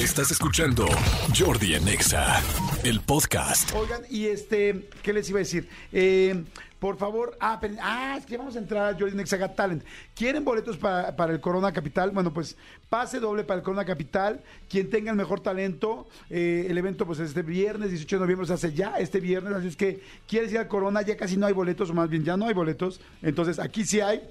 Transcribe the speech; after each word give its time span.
Estás 0.00 0.30
escuchando 0.30 0.86
Jordi 1.38 1.74
en 1.74 1.86
Exa, 1.86 2.40
el 2.84 3.00
podcast. 3.00 3.70
Oigan, 3.74 4.00
y 4.08 4.26
este, 4.26 4.88
¿qué 5.02 5.12
les 5.12 5.28
iba 5.28 5.38
a 5.38 5.40
decir? 5.40 5.68
Eh, 5.92 6.42
por 6.78 6.96
favor, 6.96 7.36
ah, 7.38 7.58
pero- 7.60 7.74
ah, 7.82 8.16
es 8.18 8.24
que 8.24 8.38
vamos 8.38 8.56
a 8.56 8.60
entrar 8.60 8.94
a 8.94 8.98
Jordi 8.98 9.14
Nexa 9.14 9.36
Got 9.36 9.54
Talent. 9.54 9.84
¿Quieren 10.14 10.42
boletos 10.42 10.78
para, 10.78 11.14
para 11.14 11.34
el 11.34 11.40
Corona 11.42 11.70
Capital? 11.72 12.12
Bueno, 12.12 12.32
pues 12.32 12.56
pase 12.88 13.20
doble 13.20 13.44
para 13.44 13.58
el 13.58 13.62
Corona 13.64 13.84
Capital. 13.84 14.40
Quien 14.70 14.88
tenga 14.88 15.10
el 15.10 15.18
mejor 15.18 15.40
talento, 15.40 16.08
eh, 16.30 16.66
el 16.70 16.78
evento 16.78 17.04
pues 17.04 17.18
es 17.18 17.28
este 17.28 17.42
viernes, 17.42 17.90
18 17.90 18.16
de 18.16 18.20
noviembre, 18.20 18.46
se 18.46 18.54
hace 18.54 18.72
ya 18.72 18.98
este 18.98 19.20
viernes. 19.20 19.52
Así 19.52 19.68
es 19.68 19.76
que 19.76 20.02
quieres 20.26 20.50
ir 20.50 20.58
al 20.58 20.68
Corona, 20.68 21.02
ya 21.02 21.18
casi 21.18 21.36
no 21.36 21.46
hay 21.46 21.52
boletos, 21.52 21.90
o 21.90 21.94
más 21.94 22.08
bien 22.08 22.24
ya 22.24 22.38
no 22.38 22.46
hay 22.46 22.54
boletos. 22.54 23.02
Entonces 23.20 23.58
aquí 23.58 23.84
sí 23.84 24.00
hay 24.00 24.22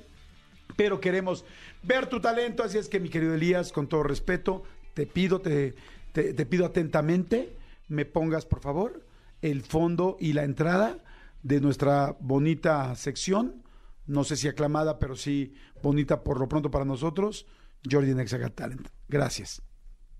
pero 0.75 1.01
queremos 1.01 1.43
ver 1.83 2.07
tu 2.07 2.21
talento. 2.21 2.63
Así 2.63 2.77
es 2.77 2.87
que, 2.87 2.99
mi 2.99 3.09
querido 3.09 3.33
Elías, 3.33 3.71
con 3.73 3.87
todo 3.87 4.03
respeto, 4.03 4.63
te 4.99 5.07
pido, 5.07 5.39
te, 5.39 5.75
te- 6.11 6.45
pido 6.45 6.65
atentamente, 6.65 7.55
me 7.87 8.03
pongas, 8.03 8.45
por 8.45 8.59
favor, 8.59 9.05
el 9.41 9.61
fondo 9.61 10.17
y 10.19 10.33
la 10.33 10.43
entrada 10.43 10.97
de 11.41 11.61
nuestra 11.61 12.17
bonita 12.19 12.93
sección. 12.97 13.63
No 14.07 14.25
sé 14.25 14.35
si 14.35 14.49
aclamada, 14.49 14.99
pero 14.99 15.15
sí 15.15 15.53
bonita 15.81 16.21
por 16.21 16.37
lo 16.37 16.49
pronto 16.49 16.69
para 16.69 16.83
nosotros. 16.83 17.45
Jordi 17.89 18.13
Nexa 18.13 18.39
Got 18.39 18.55
Talent. 18.55 18.89
Gracias. 19.07 19.61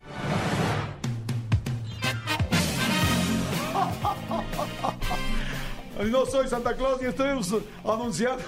No 6.09 6.25
soy 6.25 6.48
Santa 6.48 6.75
Claus 6.75 7.01
y 7.01 7.05
estoy 7.07 7.27
anunciando 7.84 8.43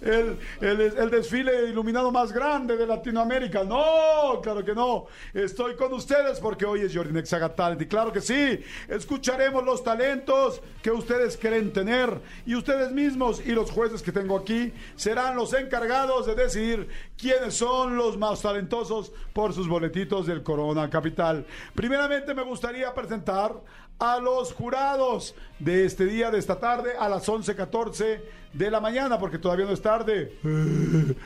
el, 0.00 0.38
el- 0.60 1.10
desfile 1.10 1.68
iluminado 1.68 2.10
más 2.10 2.32
grande 2.32 2.76
de 2.76 2.86
Latinoamérica. 2.86 3.64
No, 3.64 4.40
claro 4.42 4.64
que 4.64 4.74
no. 4.74 5.06
Estoy 5.34 5.76
con 5.76 5.92
ustedes 5.92 6.40
porque 6.40 6.64
hoy 6.64 6.80
es 6.82 6.94
Jordi 6.94 7.12
Nexaga 7.12 7.54
Talent. 7.54 7.82
Y 7.82 7.86
claro 7.86 8.12
que 8.12 8.20
sí, 8.20 8.60
escucharemos 8.88 9.64
los 9.64 9.82
talentos 9.82 10.60
que 10.82 10.90
ustedes 10.90 11.36
quieren 11.36 11.72
tener. 11.72 12.20
Y 12.46 12.54
ustedes 12.54 12.92
mismos 12.92 13.40
y 13.44 13.52
los 13.52 13.70
jueces 13.70 14.02
que 14.02 14.12
tengo 14.12 14.36
aquí 14.36 14.72
serán 14.96 15.36
los 15.36 15.52
encargados 15.52 16.26
de 16.26 16.34
decidir 16.34 16.88
quiénes 17.18 17.54
son 17.54 17.96
los 17.96 18.16
más 18.16 18.40
talentosos 18.42 19.12
por 19.32 19.52
sus 19.52 19.68
boletitos 19.68 20.26
del 20.26 20.42
Corona 20.42 20.88
Capital. 20.88 21.44
Primeramente 21.74 22.34
me 22.34 22.42
gustaría 22.42 22.92
presentar 22.94 23.54
a 24.00 24.18
los 24.18 24.52
jurados 24.54 25.34
de 25.58 25.84
este 25.84 26.06
día, 26.06 26.30
de 26.30 26.38
esta 26.38 26.58
tarde, 26.58 26.94
a 26.98 27.08
las 27.08 27.28
11.14 27.28 28.20
de 28.52 28.70
la 28.70 28.80
mañana, 28.80 29.18
porque 29.18 29.38
todavía 29.38 29.66
no 29.66 29.72
es 29.72 29.82
tarde. 29.82 30.36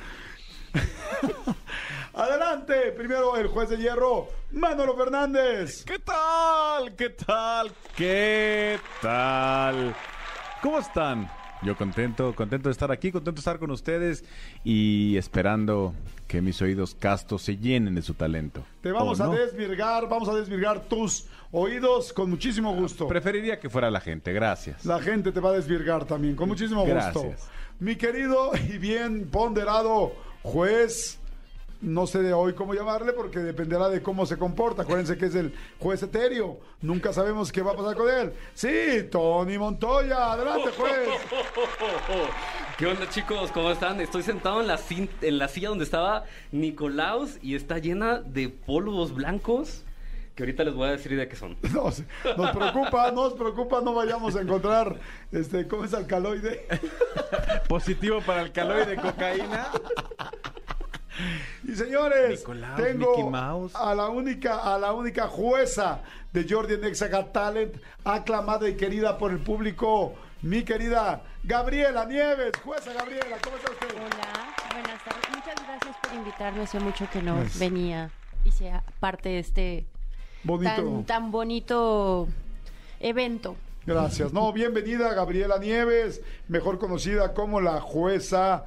Adelante, 2.13 2.93
primero 2.93 3.37
el 3.37 3.49
juez 3.49 3.71
de 3.71 3.77
hierro, 3.79 4.29
Manolo 4.53 4.97
Fernández. 4.97 5.85
¿Qué 5.85 5.99
tal? 6.01 6.95
¿Qué 6.95 7.11
tal? 7.11 7.73
¿Qué 7.97 8.79
tal? 9.01 9.95
¿Cómo 10.61 10.79
están? 10.79 11.29
Yo 11.65 11.77
contento, 11.77 12.35
contento 12.35 12.69
de 12.69 12.73
estar 12.73 12.93
aquí, 12.93 13.11
contento 13.11 13.37
de 13.37 13.41
estar 13.41 13.59
con 13.59 13.71
ustedes 13.71 14.23
y 14.65 15.17
esperando 15.17 15.95
que 16.29 16.43
mis 16.43 16.61
oídos 16.61 16.95
castos 16.95 17.41
se 17.41 17.57
llenen 17.57 17.95
de 17.95 18.03
su 18.03 18.13
talento. 18.13 18.63
Te 18.83 18.93
vamos 18.93 19.19
¿O 19.21 19.25
a 19.25 19.27
no? 19.29 19.33
desvirgar, 19.33 20.07
vamos 20.07 20.29
a 20.29 20.35
desvirgar 20.35 20.83
tus 20.83 21.27
oídos 21.53 22.13
con 22.13 22.29
muchísimo 22.29 22.75
gusto. 22.75 23.09
Preferiría 23.09 23.59
que 23.59 23.71
fuera 23.71 23.91
la 23.91 24.01
gente, 24.01 24.35
gracias. 24.35 24.85
La 24.85 25.01
gente 25.01 25.33
te 25.33 25.41
va 25.41 25.51
a 25.51 25.53
desvirgar 25.53 26.05
también, 26.05 26.37
con 26.37 26.49
muchísimo 26.49 26.83
gusto. 26.83 26.95
Gracias. 27.23 27.49
Mi 27.79 27.97
querido 27.97 28.51
y 28.69 28.77
bien 28.77 29.27
ponderado 29.31 30.13
juez, 30.43 31.19
no 31.81 32.07
sé 32.07 32.23
de 32.23 32.33
hoy 32.33 32.55
cómo 32.55 32.75
llamarle 32.75 33.13
porque 33.13 33.41
dependerá 33.41 33.89
de 33.89 34.03
cómo 34.03 34.27
se 34.27 34.39
comporta. 34.39 34.83
Acuérdense 34.83 35.17
que 35.17 35.27
es 35.27 35.35
el 35.35 35.55
juez 35.79 36.03
etéreo. 36.03 36.59
Nunca 36.81 37.13
sabemos 37.13 37.53
qué 37.53 37.63
va 37.63 37.73
a 37.73 37.77
pasar 37.77 37.97
con 37.97 38.09
él. 38.11 38.33
Sí, 38.55 39.09
Tony 39.11 39.59
Montoya. 39.59 40.33
Adelante, 40.33 40.71
juez. 40.77 41.09
¿Qué 42.79 42.87
onda 42.87 43.09
chicos? 43.09 43.51
¿Cómo 43.53 43.71
están? 43.71 44.01
Estoy 44.01 44.23
sentado 44.23 44.61
en 44.61 44.67
la, 44.67 44.81
en 45.23 45.39
la 45.39 45.49
silla 45.49 45.69
donde 45.69 45.85
estaba 45.85 46.25
Nicolaus 46.53 47.39
y 47.43 47.55
está 47.55 47.79
llena 47.79 48.21
de 48.21 48.49
polvos 48.49 49.15
blancos 49.15 49.85
que 50.35 50.43
ahorita 50.43 50.65
les 50.65 50.75
voy 50.75 50.89
a 50.89 50.93
decir 50.93 51.17
de 51.17 51.29
qué 51.29 51.37
son. 51.37 51.57
Nos, 51.73 52.03
nos 52.37 52.51
preocupa, 52.51 53.11
nos 53.13 53.35
preocupa, 53.35 53.81
no 53.81 53.95
vayamos 53.95 54.35
a 54.37 54.41
encontrar, 54.41 54.99
este, 55.31 55.69
¿cómo 55.69 55.85
es 55.85 55.95
alcaloide? 55.95 56.67
Positivo 57.69 58.21
para 58.21 58.43
el 58.43 58.53
calor 58.53 58.87
de 58.87 58.97
cocaína. 58.97 59.69
Y 61.67 61.75
señores, 61.75 62.41
Nicolás, 62.41 62.77
tengo 62.77 63.31
Mouse. 63.31 63.75
a 63.75 63.95
la 63.95 64.09
única, 64.09 64.75
a 64.75 64.79
la 64.79 64.93
única 64.93 65.29
jueza 65.29 66.01
de 66.33 66.47
Jordi 66.49 66.77
Nexaga 66.79 67.33
Talent, 67.33 67.77
aclamada 68.05 68.69
y 68.69 68.77
querida 68.77 69.17
por 69.19 69.31
el 69.31 69.39
público, 69.39 70.15
mi 70.43 70.63
querida 70.65 71.23
Gabriela 71.45 72.05
Nieves. 72.05 72.53
Jueza 72.65 72.93
Gabriela, 72.93 73.37
¿cómo 73.43 73.57
está 73.57 73.71
usted? 73.71 73.89
Hola, 73.97 74.55
buenas 74.73 75.05
tardes. 75.05 75.31
Muchas 75.31 75.67
gracias 75.67 75.97
por 76.03 76.15
invitarme. 76.15 76.63
Hace 76.63 76.81
mucho 76.81 77.09
que 77.13 77.23
no 77.23 77.37
Pues- 77.37 77.59
venía 77.59 78.11
y 78.45 78.51
sea 78.51 78.83
parte 79.01 79.29
de 79.31 79.39
este 79.39 79.87
Bonito. 80.43 80.75
tan, 80.75 81.05
tan 81.05 81.31
bonito 81.31 82.29
evento. 83.01 83.57
Gracias. 83.87 84.33
No, 84.33 84.53
bienvenida 84.53 85.13
Gabriela 85.15 85.59
Nieves, 85.59 86.23
mejor 86.49 86.79
conocida 86.79 87.35
como 87.35 87.61
la 87.61 87.81
jueza. 87.81 88.65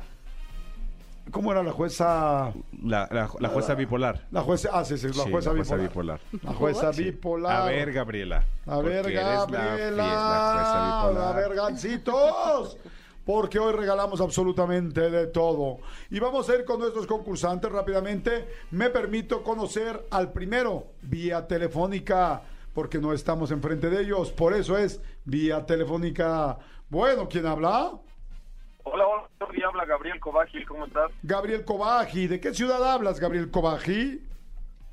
¿Cómo 1.32 1.52
era 1.52 1.62
la 1.64 1.72
jueza? 1.72 2.54
La, 2.84 3.08
la- 3.12 3.30
la 3.40 3.50
jueza 3.50 3.76
bipolar. 3.76 4.28
La 4.32 4.42
jueza, 4.42 4.70
ah, 4.74 4.86
sí, 4.86 4.98
sí, 4.98 5.08
la 5.08 5.14
Sí, 5.14 5.32
jueza, 5.32 5.50
la 5.52 5.56
jueza 5.58 5.76
bipolar. 5.76 6.20
bipolar. 6.22 6.44
La 6.44 6.54
jueza 6.54 6.94
Sí. 6.94 7.04
bipolar. 7.04 7.62
A 7.62 7.66
ver, 7.66 7.92
Gabriela. 7.94 8.44
A 8.66 8.78
ver, 8.80 9.12
Gabriela. 9.12 9.46
fie- 9.48 9.92
la 9.92 10.54
jueza 10.54 11.08
bipolar. 11.08 11.36
A 11.36 11.40
ver, 11.40 11.56
gancitos. 11.56 12.78
Porque 13.26 13.60
hoy 13.60 13.74
regalamos 13.74 14.22
absolutamente 14.22 15.10
de 15.10 15.28
todo. 15.28 15.80
Y 16.10 16.20
vamos 16.20 16.50
a 16.50 16.56
ir 16.56 16.64
con 16.64 16.80
nuestros 16.80 17.06
concursantes 17.08 17.70
rápidamente. 17.70 18.48
Me 18.72 18.90
permito 18.90 19.44
conocer 19.44 20.08
al 20.12 20.32
primero 20.32 20.88
vía 21.02 21.46
telefónica, 21.46 22.42
porque 22.74 23.00
no 23.00 23.12
estamos 23.12 23.52
enfrente 23.52 23.90
de 23.90 24.02
ellos. 24.04 24.32
Por 24.32 24.54
eso 24.54 24.78
es 24.78 25.02
vía 25.26 25.66
telefónica. 25.66 26.58
Bueno, 26.90 27.28
¿quién 27.28 27.46
habla? 27.48 27.92
Hola, 28.90 29.06
hola, 29.06 29.68
habla 29.68 29.86
Gabriel 29.86 30.20
Cobaji, 30.22 30.64
¿cómo 30.64 30.86
estás? 30.86 31.12
Gabriel 31.22 31.66
Cobaji. 31.66 32.28
¿De 32.28 32.40
qué 32.40 32.54
ciudad 32.54 32.82
hablas, 32.90 33.20
Gabriel 33.20 33.52
Cobaji? 33.52 34.22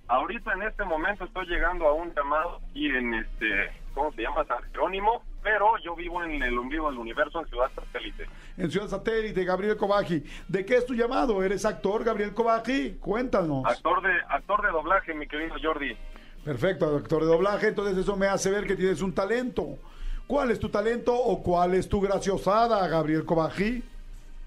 Ahorita 0.09 0.53
en 0.53 0.63
este 0.63 0.85
momento 0.85 1.25
estoy 1.25 1.47
llegando 1.47 1.87
a 1.87 1.93
un 1.93 2.13
llamado 2.13 2.61
aquí 2.71 2.87
en 2.87 3.15
este, 3.15 3.71
¿cómo 3.95 4.13
se 4.13 4.23
llama? 4.23 4.45
San 4.47 4.63
Jerónimo, 4.73 5.23
pero 5.45 5.79
yo 5.79 5.95
vivo 5.95 6.25
en 6.25 6.43
el 6.43 6.59
ombligo 6.59 6.91
del 6.91 6.99
universo 6.99 7.41
en 7.41 7.47
Ciudad 7.47 7.71
Satélite. 7.73 8.27
En 8.57 8.69
Ciudad 8.69 8.89
Satélite, 8.89 9.45
Gabriel 9.45 9.77
Cobaji. 9.77 10.25
¿De 10.49 10.65
qué 10.67 10.79
es 10.79 10.87
tu 10.87 10.95
llamado? 10.95 11.43
¿Eres 11.45 11.65
actor, 11.65 12.03
Gabriel 12.03 12.35
Cobaji? 12.35 12.97
Cuéntanos. 13.01 13.65
Actor 13.65 14.03
de, 14.03 14.13
actor 14.29 14.61
de 14.63 14.73
doblaje, 14.73 15.15
mi 15.15 15.29
querido 15.29 15.55
Jordi. 15.63 15.97
Perfecto, 16.45 16.97
actor 16.97 17.23
de 17.23 17.29
doblaje, 17.29 17.69
entonces 17.69 17.97
eso 17.97 18.17
me 18.17 18.27
hace 18.27 18.51
ver 18.51 18.67
que 18.67 18.75
tienes 18.75 19.01
un 19.03 19.15
talento. 19.15 19.79
¿Cuál 20.27 20.51
es 20.51 20.59
tu 20.59 20.71
talento 20.71 21.15
o 21.15 21.43
cuál 21.43 21.75
es 21.75 21.89
tu 21.89 22.01
graciosada, 22.01 22.87
Gabriel 22.89 23.25
Cobaji? 23.25 23.83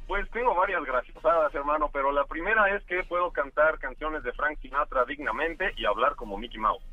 Pues 0.08 0.28
tengo 0.32 0.56
varias 0.56 0.84
graciosadas, 0.84 1.54
hermano, 1.54 1.90
pero 1.94 2.12
la 2.12 2.26
primera 2.26 2.76
es 2.76 2.84
que 2.86 3.04
puedo 3.04 3.32
cantar 3.32 3.78
canciones 3.78 4.24
de 4.24 4.32
Frank 4.34 4.58
Sinatra 4.62 5.06
dignamente 5.06 5.74
y 5.78 5.86
hablar 5.86 6.16
como 6.16 6.38
Mickey 6.38 6.60
Mouse. 6.60 6.84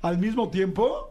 ¿Al 0.00 0.18
mismo 0.18 0.50
tiempo? 0.50 1.10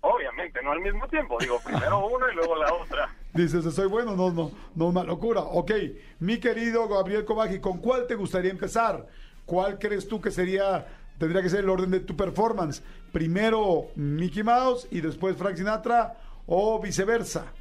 Obviamente, 0.00 0.62
no 0.62 0.70
al 0.70 0.80
mismo 0.80 1.08
tiempo, 1.08 1.38
digo, 1.40 1.58
primero 1.64 2.06
una 2.06 2.30
y 2.30 2.36
luego 2.36 2.54
la 2.54 2.72
otra. 2.72 3.08
Dices, 3.32 3.74
soy 3.74 3.88
bueno, 3.88 4.14
no, 4.14 4.30
no, 4.30 4.52
no 4.74 4.86
una 4.86 5.02
locura. 5.02 5.40
Ok, 5.40 5.72
mi 6.20 6.38
querido 6.38 6.86
Gabriel 6.86 7.24
Cobaji, 7.24 7.60
¿con 7.60 7.78
cuál 7.78 8.06
te 8.06 8.14
gustaría 8.14 8.50
empezar? 8.50 9.06
¿Cuál 9.44 9.78
crees 9.78 10.06
tú 10.06 10.20
que 10.20 10.30
sería, 10.30 10.86
tendría 11.18 11.42
que 11.42 11.48
ser 11.48 11.60
el 11.60 11.70
orden 11.70 11.90
de 11.90 12.00
tu 12.00 12.16
performance? 12.16 12.82
Primero 13.10 13.86
Mickey 13.96 14.42
Mouse 14.42 14.86
y 14.90 15.00
después 15.00 15.36
Frank 15.36 15.56
Sinatra 15.56 16.14
o 16.48 16.80
viceversa. 16.80 17.52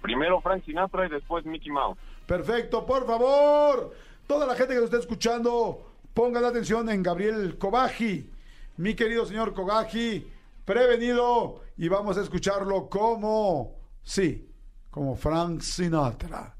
Primero 0.00 0.40
Frank 0.40 0.64
Sinatra 0.64 1.06
y 1.06 1.10
después 1.10 1.44
Mickey 1.44 1.70
Mouse. 1.70 1.98
Perfecto, 2.26 2.86
por 2.86 3.06
favor. 3.06 3.94
Toda 4.26 4.46
la 4.46 4.54
gente 4.54 4.74
que 4.74 4.80
nos 4.80 4.84
está 4.84 4.98
escuchando, 4.98 5.92
pongan 6.14 6.44
atención 6.44 6.88
en 6.88 7.02
Gabriel 7.02 7.58
Cobaji. 7.58 8.30
Mi 8.76 8.94
querido 8.94 9.26
señor 9.26 9.54
Cobaji, 9.54 10.30
prevenido 10.64 11.62
y 11.76 11.88
vamos 11.88 12.16
a 12.16 12.22
escucharlo 12.22 12.88
como, 12.88 13.74
sí, 14.02 14.48
como 14.90 15.16
Frank 15.16 15.60
Sinatra. 15.60 16.54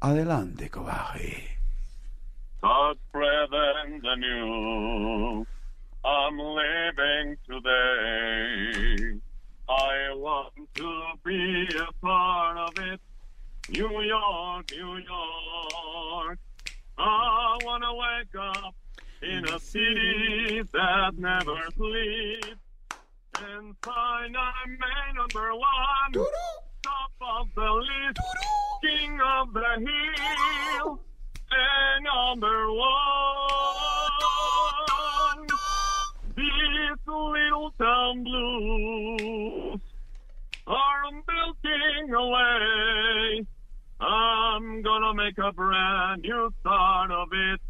Adelante, 0.00 0.70
Cobaji. 0.70 1.56
I'm 6.06 6.38
living 6.38 7.36
today. 7.48 9.20
I 9.68 10.14
want 10.14 10.52
to 10.74 11.02
be 11.24 11.68
a 11.76 11.92
part 12.00 12.56
of 12.56 12.78
it. 12.78 13.00
New 13.68 14.00
York, 14.02 14.70
New 14.70 14.98
York. 14.98 16.38
I 16.98 17.58
wanna 17.64 17.94
wake 17.94 18.34
up 18.38 18.74
in 19.22 19.44
a 19.48 19.58
city 19.58 20.62
that 20.72 21.18
never 21.18 21.58
sleeps. 21.76 22.48
Inside 23.38 24.34
I'm 24.34 24.70
man 24.70 25.14
number 25.16 25.52
one, 25.52 26.26
top 26.82 27.12
of 27.20 27.48
the 27.54 27.70
list, 27.70 28.20
king 28.82 29.18
of 29.20 29.52
the 29.52 29.90
hill, 30.78 31.00
and 31.50 32.04
number 32.04 32.72
one. 32.72 33.35
These 37.06 37.12
little 37.14 37.70
town 37.78 38.24
blues 38.24 39.80
are 40.66 41.12
melting 41.12 42.14
away. 42.14 43.46
I'm 44.00 44.82
gonna 44.82 45.14
make 45.14 45.38
a 45.38 45.52
brand 45.52 46.22
new 46.22 46.50
start 46.60 47.10
of 47.12 47.28
it 47.32 47.60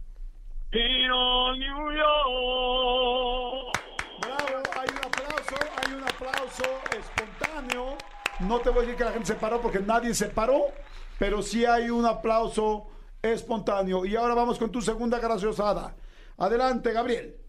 in 0.72 1.10
all 1.12 1.54
New 1.54 1.92
York. 1.96 3.76
Bravo, 4.22 4.62
hay 4.74 4.88
un 4.88 5.04
aplauso, 5.04 5.56
hay 5.76 5.92
un 5.92 6.04
aplauso 6.04 6.64
espontáneo. 6.96 7.98
No 8.40 8.60
te 8.60 8.70
voy 8.70 8.78
a 8.78 8.82
decir 8.82 8.96
que 8.96 9.04
la 9.04 9.12
gente 9.12 9.26
se 9.26 9.34
paró 9.34 9.60
porque 9.60 9.80
nadie 9.80 10.14
se 10.14 10.30
paró, 10.30 10.68
pero 11.18 11.42
sí 11.42 11.66
hay 11.66 11.90
un 11.90 12.06
aplauso 12.06 12.86
espontáneo. 13.20 14.06
Y 14.06 14.16
ahora 14.16 14.34
vamos 14.34 14.58
con 14.58 14.70
tu 14.72 14.80
segunda 14.80 15.18
graciosada. 15.18 15.94
Adelante, 16.38 16.92
Gabriel. 16.92 17.45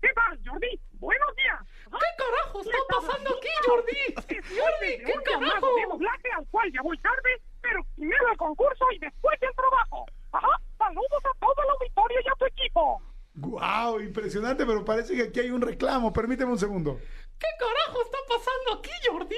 ¿Qué 0.00 0.08
tal, 0.14 0.38
Jordi? 0.46 0.80
Buenos 0.92 1.36
días. 1.36 1.58
¿Qué 1.90 2.08
carajo 2.18 2.60
está 2.60 2.78
pasando 2.88 3.30
aquí, 3.36 3.48
Jordi? 3.66 4.14
Jordi, 4.48 5.04
¿qué 5.04 5.14
carajo? 5.24 5.66
doblaje 5.90 6.32
al 6.36 6.46
cual 6.50 6.70
ya 6.72 6.82
voy 6.82 6.98
tarde, 6.98 7.42
pero 7.60 7.80
primero 7.96 8.28
el 8.30 8.36
concurso 8.36 8.84
y 8.94 8.98
después 8.98 9.38
el 9.42 9.54
trabajo. 9.54 10.06
Ajá, 10.32 10.60
saludos 10.76 11.22
a 11.24 11.38
todo 11.40 11.54
el 11.64 11.70
auditorio 11.70 12.18
y 12.24 12.28
a 12.28 12.34
tu 12.38 12.46
equipo. 12.46 13.02
¡Guau! 13.34 14.00
impresionante, 14.00 14.66
pero 14.66 14.84
parece 14.84 15.14
que 15.14 15.22
aquí 15.22 15.40
hay 15.40 15.50
un 15.50 15.62
reclamo. 15.62 16.12
Permíteme 16.12 16.50
un 16.50 16.58
segundo. 16.58 16.98
¿Qué 17.38 17.46
carajo 17.58 18.02
está 18.02 18.18
pasando 18.28 18.80
aquí, 18.80 18.90
Jordi? 19.08 19.36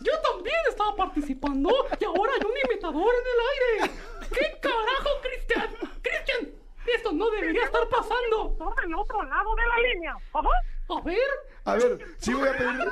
Yo 0.00 0.12
también 0.20 0.56
estaba 0.68 0.96
participando 0.96 1.70
y 2.00 2.04
ahora 2.04 2.32
hay 2.34 2.46
un 2.46 2.70
imitador 2.70 3.14
en 3.14 3.26
el 3.32 3.86
aire. 3.86 3.94
¿Qué 4.32 4.60
carajo, 4.60 5.10
Cristian? 5.22 5.76
Cristian, 6.02 6.52
esto 6.92 7.12
no 7.12 7.30
debería 7.30 7.64
estar 7.64 7.88
pasando. 7.88 8.56
Por 8.58 8.74
del 8.82 8.94
otro 8.94 9.22
lado 9.22 9.54
de 9.54 9.66
la 9.66 9.88
línea. 9.88 10.16
Ajá. 10.32 10.48
A 10.88 11.00
ver, 11.02 11.18
A 11.64 11.74
ver, 11.74 11.98
sí 12.18 12.32
voy 12.32 12.48
a 12.48 12.52
pedir, 12.52 12.88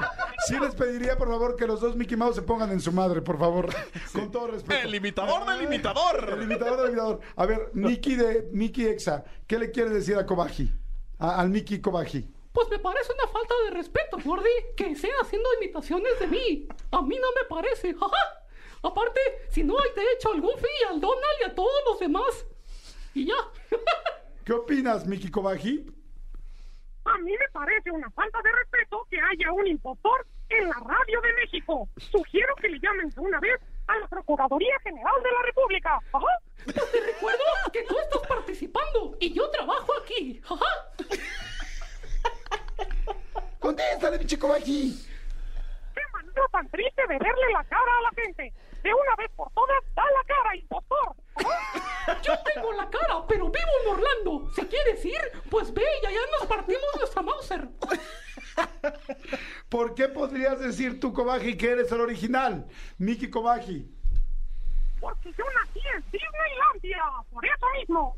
sí 0.48 0.58
les 0.58 0.74
pediría 0.74 1.16
por 1.16 1.28
favor 1.44 1.56
que 1.56 1.66
los 1.66 1.80
dos 1.80 1.96
Mickey 1.96 2.16
Mouse 2.16 2.36
se 2.36 2.42
pongan 2.42 2.70
en 2.70 2.80
su 2.80 2.92
madre, 2.92 3.20
por 3.22 3.38
favor. 3.38 3.68
Con 4.12 4.30
todo 4.30 4.48
respeto. 4.48 4.86
El 4.88 4.94
imitador 4.94 5.44
del 5.46 5.62
imitador. 5.62 6.28
El 6.38 6.42
imitador 6.42 6.76
del 6.80 6.88
imitador. 6.88 7.20
A 7.36 7.46
ver, 7.46 7.70
Mickey 7.74 8.14
de 8.16 8.48
Mickey 8.52 8.86
Exa, 8.86 9.24
¿qué 9.46 9.58
le 9.58 9.70
quieres 9.70 9.92
decir 9.92 10.16
a 10.16 10.24
Kobaji? 10.26 10.72
A- 11.18 11.40
al 11.40 11.50
Mickey 11.50 11.80
Kobaji. 11.80 12.28
pues 12.52 12.68
me 12.70 12.78
parece 12.78 13.12
una 13.12 13.30
falta 13.32 13.54
de 13.64 13.70
respeto, 13.72 14.16
Jordi, 14.24 14.48
que 14.76 14.92
estén 14.92 15.10
haciendo 15.20 15.48
imitaciones 15.60 16.18
de 16.20 16.26
mí. 16.28 16.68
A 16.90 17.02
mí 17.02 17.16
no 17.20 17.28
me 17.40 17.48
parece. 17.48 17.90
Ajá. 18.00 18.40
Aparte, 18.82 19.20
si 19.50 19.62
no 19.64 19.74
hay 19.78 19.90
de 19.94 20.02
hecho 20.12 20.32
al 20.32 20.40
Goofy, 20.40 20.66
al 20.90 21.00
Donald 21.00 21.38
y 21.40 21.44
a 21.44 21.54
todos 21.54 21.72
los 21.88 21.98
demás. 22.00 22.46
Y 23.14 23.26
ya. 23.26 23.34
¿Qué 24.44 24.52
opinas, 24.52 25.06
Mickey 25.06 25.30
Kobaji? 25.30 25.86
A 27.06 27.18
mí 27.18 27.32
me 27.32 27.48
parece 27.52 27.90
una 27.90 28.10
falta 28.10 28.40
de 28.42 28.50
respeto 28.52 29.06
que 29.10 29.16
haya 29.20 29.52
un 29.52 29.66
impostor 29.66 30.26
en 30.58 30.68
la 30.68 30.76
radio 30.86 31.20
de 31.20 31.32
México. 31.34 31.88
Sugiero 31.96 32.54
que 32.56 32.68
le 32.68 32.78
llamen 32.80 33.10
de 33.10 33.20
una 33.20 33.40
vez 33.40 33.60
a 33.86 33.98
la 33.98 34.08
Procuraduría 34.08 34.78
General 34.82 35.14
de 35.22 35.32
la 35.32 35.42
República. 35.42 36.00
Ajá. 36.12 36.26
Pues 36.64 36.92
te 36.92 37.00
recuerdo 37.00 37.44
que 37.72 37.82
tú 37.82 37.98
estás 37.98 38.26
participando 38.26 39.16
y 39.20 39.32
yo 39.32 39.50
trabajo 39.50 39.92
aquí. 40.02 40.40
Ajá. 40.44 40.66
Contéstale, 43.58 44.18
Mickey 44.18 44.38
Kobaji. 44.38 45.06
Qué 45.94 46.00
manera 46.12 46.42
tan 46.52 46.68
triste 46.70 47.02
de 47.02 47.18
verle 47.18 47.52
la 47.52 47.64
cara 47.64 47.98
a 47.98 48.02
la 48.02 48.22
gente. 48.22 48.52
De 48.82 48.92
una 48.92 49.16
vez 49.16 49.30
por 49.34 49.50
todas, 49.52 49.82
da 49.94 50.02
la 50.04 50.24
cara, 50.24 50.56
impostor. 50.56 51.16
Ajá. 51.36 52.20
Yo 52.22 52.32
tengo 52.42 52.72
la 52.72 52.88
cara, 52.90 53.26
pero 53.26 53.48
vivo 53.48 53.70
en 53.82 53.88
Orlando. 53.92 54.50
Si 54.54 54.66
quieres 54.66 55.04
ir, 55.04 55.20
pues 55.50 55.72
ve 55.72 55.84
y 56.02 56.06
allá 56.06 56.20
nos 56.38 56.46
partimos 56.48 56.84
nuestra 56.98 57.22
Mauser. 57.22 57.68
¿Por 59.74 59.92
qué 59.96 60.06
podrías 60.06 60.60
decir 60.60 61.00
tú, 61.00 61.12
Kobaji, 61.12 61.56
que 61.56 61.68
eres 61.72 61.90
el 61.90 62.00
original? 62.00 62.64
Mickey 62.96 63.28
Kobaji. 63.28 63.90
Porque 65.00 65.32
yo 65.36 65.44
nací 65.52 65.80
en 65.96 66.00
Disneylandia. 66.12 67.02
Por 67.28 67.44
eso 67.44 67.66
mismo. 67.80 68.16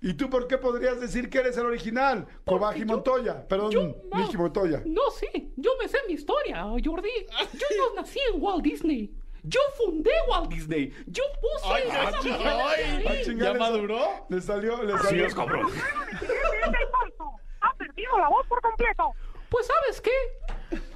¿Y 0.00 0.14
tú 0.14 0.28
por 0.28 0.48
qué 0.48 0.58
podrías 0.58 1.00
decir 1.00 1.30
que 1.30 1.38
eres 1.38 1.56
el 1.58 1.66
original? 1.66 2.26
Kobaji 2.44 2.80
yo- 2.80 2.86
Montoya. 2.86 3.46
Perdón, 3.46 3.70
Yo 3.70 3.82
no. 4.10 4.18
Mickey 4.18 4.36
Montoya. 4.36 4.82
No, 4.84 5.02
sí, 5.12 5.52
yo 5.56 5.70
me 5.80 5.86
sé 5.86 5.98
mi 6.08 6.14
historia, 6.14 6.64
Jordi. 6.64 7.08
Yo 7.52 7.66
no 7.78 7.94
nací 8.02 8.18
en 8.34 8.42
Walt 8.42 8.64
Disney. 8.64 9.14
Yo 9.44 9.60
fundé 9.76 10.10
Walt 10.28 10.48
Disney. 10.50 10.92
Yo 11.06 11.22
puse 11.40 11.72
Ay, 11.72 11.82
esa 11.86 12.08
ay, 12.08 12.82
ahí. 12.82 13.24
Ah, 13.28 13.32
¿Ya 13.44 13.54
maduró? 13.54 14.26
Le 14.28 14.40
salió, 14.40 14.82
le 14.82 14.98
salió. 14.98 15.24
es, 15.24 15.34
cabrón. 15.36 15.68
Ese 15.70 16.24
es 16.34 16.90
falso. 16.90 17.30
Ha 17.60 17.72
perdido 17.76 18.18
la 18.18 18.28
voz 18.28 18.44
por 18.48 18.60
completo. 18.60 19.12
Pues, 19.52 19.66
¿sabes 19.66 20.00
qué? 20.00 20.10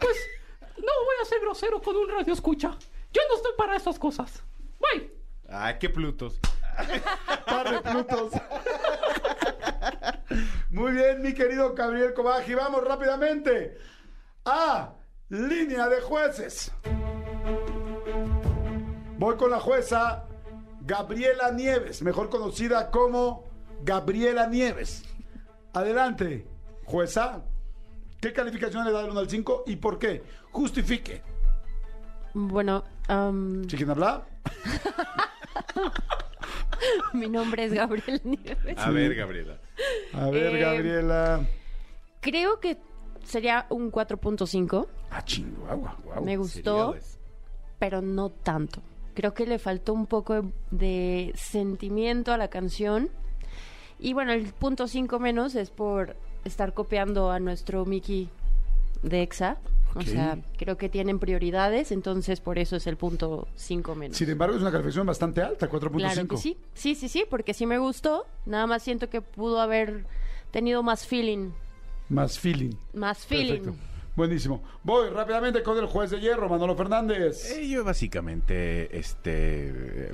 Pues, 0.01 0.17
no 0.79 0.93
voy 1.05 1.17
a 1.21 1.27
ser 1.27 1.41
grosero 1.41 1.83
con 1.83 1.95
un 1.95 2.09
radio 2.09 2.33
escucha. 2.33 2.71
Yo 3.13 3.21
no 3.29 3.37
estoy 3.37 3.53
para 3.59 3.77
esas 3.77 3.99
cosas. 3.99 4.43
Bye. 4.81 5.13
Ay, 5.47 5.77
qué 5.79 5.91
plutos. 5.91 6.41
Par 7.47 7.71
de 7.71 7.91
plutos. 7.91 8.33
Muy 10.71 10.93
bien, 10.93 11.21
mi 11.21 11.35
querido 11.35 11.75
Gabriel 11.75 12.15
Kobaji. 12.15 12.55
Vamos 12.55 12.83
rápidamente 12.83 13.77
a 14.47 14.95
línea 15.29 15.91
de 15.91 16.01
jueces. 16.01 16.73
Voy 19.19 19.37
con 19.37 19.51
la 19.51 19.61
jueza 19.61 20.25
Gabriela 20.81 21.51
Nieves, 21.51 22.01
mejor 22.01 22.31
conocida 22.31 22.91
como 22.91 23.45
Gabriela 23.83 24.47
Nieves. 24.47 25.03
Adelante, 25.75 26.49
jueza. 26.87 27.45
¿Qué 28.27 28.33
calificación 28.33 28.85
le 28.85 28.91
da 28.91 29.03
del 29.03 29.13
1 29.13 29.21
al 29.21 29.31
5 29.31 29.63
y 29.69 29.77
por 29.77 30.01
qué? 30.01 30.21
Justifique. 30.51 31.23
Bueno, 32.35 32.83
am, 33.07 33.63
¿Sí 33.71 33.77
quién 33.77 33.89
habla? 33.89 34.27
mi 37.15 37.29
nombre 37.29 37.67
es 37.67 37.73
Gabriel 37.73 38.21
Nieves. 38.25 38.79
A 38.79 38.91
ver, 38.91 39.15
Gabriela. 39.15 39.59
A 40.13 40.29
ver, 40.31 40.57
Eh, 40.57 40.59
Gabriela. 40.59 41.47
Creo 42.21 42.59
que 42.59 42.79
sería 43.23 43.67
un 43.71 43.93
4.5. 43.93 44.89
Ah, 45.13 45.25
chingo, 45.25 45.69
agua, 45.69 45.97
guau. 46.03 46.25
Me 46.25 46.37
gustó, 46.37 46.97
pero 47.79 48.03
no 48.03 48.31
tanto. 48.31 48.83
Creo 49.15 49.35
que 49.35 49.47
le 49.47 49.61
faltó 49.61 49.93
un 49.93 50.09
poco 50.09 50.35
de, 50.35 50.53
de 50.73 51.33
sentimiento 51.37 52.33
a 52.33 52.39
la 52.39 52.49
canción. 52.49 53.09
Y 53.99 54.13
bueno, 54.13 54.33
el 54.33 54.53
punto 54.53 54.89
5 54.89 55.19
menos 55.19 55.55
es 55.55 55.71
por 55.71 56.17
estar 56.45 56.75
copiando 56.75 57.31
a 57.31 57.41
nuestro 57.41 57.85
Mickey 57.85 58.29
de 59.03 59.23
EXA. 59.23 59.59
O 59.95 60.03
sea, 60.03 60.39
creo 60.59 60.77
que 60.77 60.91
tienen 60.91 61.19
prioridades, 61.19 61.91
entonces 61.91 62.41
por 62.41 62.59
eso 62.59 62.77
es 62.77 62.87
el 62.87 62.99
punto 62.99 63.49
5 63.57 63.95
menos. 63.95 64.19
Sin 64.19 64.29
embargo, 64.29 64.55
es 64.55 64.61
una 64.61 64.71
calificación 64.71 65.07
bastante 65.07 65.41
alta, 65.41 65.71
4.5. 65.71 65.97
Claro 65.97 66.29
que 66.29 66.37
sí. 66.37 66.59
Sí, 66.75 66.95
sí, 66.95 67.09
sí, 67.09 67.25
porque 67.31 67.55
sí 67.55 67.65
me 67.65 67.79
gustó. 67.79 68.27
Nada 68.45 68.67
más 68.67 68.83
siento 68.83 69.09
que 69.09 69.23
pudo 69.23 69.59
haber 69.59 70.05
tenido 70.51 70.83
más 70.83 71.07
feeling. 71.07 71.51
Más 72.11 72.39
feeling. 72.39 72.75
Más 72.93 73.25
feeling. 73.25 73.63
Perfecto. 73.63 73.97
Buenísimo. 74.17 74.63
Voy 74.83 75.11
rápidamente 75.11 75.63
con 75.63 75.79
el 75.79 75.87
juez 75.87 76.11
de 76.11 76.21
hierro, 76.21 76.49
Manolo 76.49 76.75
Fernández. 76.75 77.51
Eh, 77.53 77.69
yo 77.69 77.85
básicamente, 77.85 78.99
este, 78.99 80.11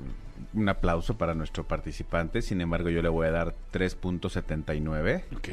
un 0.54 0.68
aplauso 0.68 1.16
para 1.16 1.34
nuestro 1.34 1.66
participante. 1.66 2.42
Sin 2.42 2.60
embargo, 2.60 2.90
yo 2.90 3.02
le 3.02 3.08
voy 3.08 3.26
a 3.26 3.30
dar 3.30 3.54
3.79. 3.72 5.24
Ok. 5.36 5.48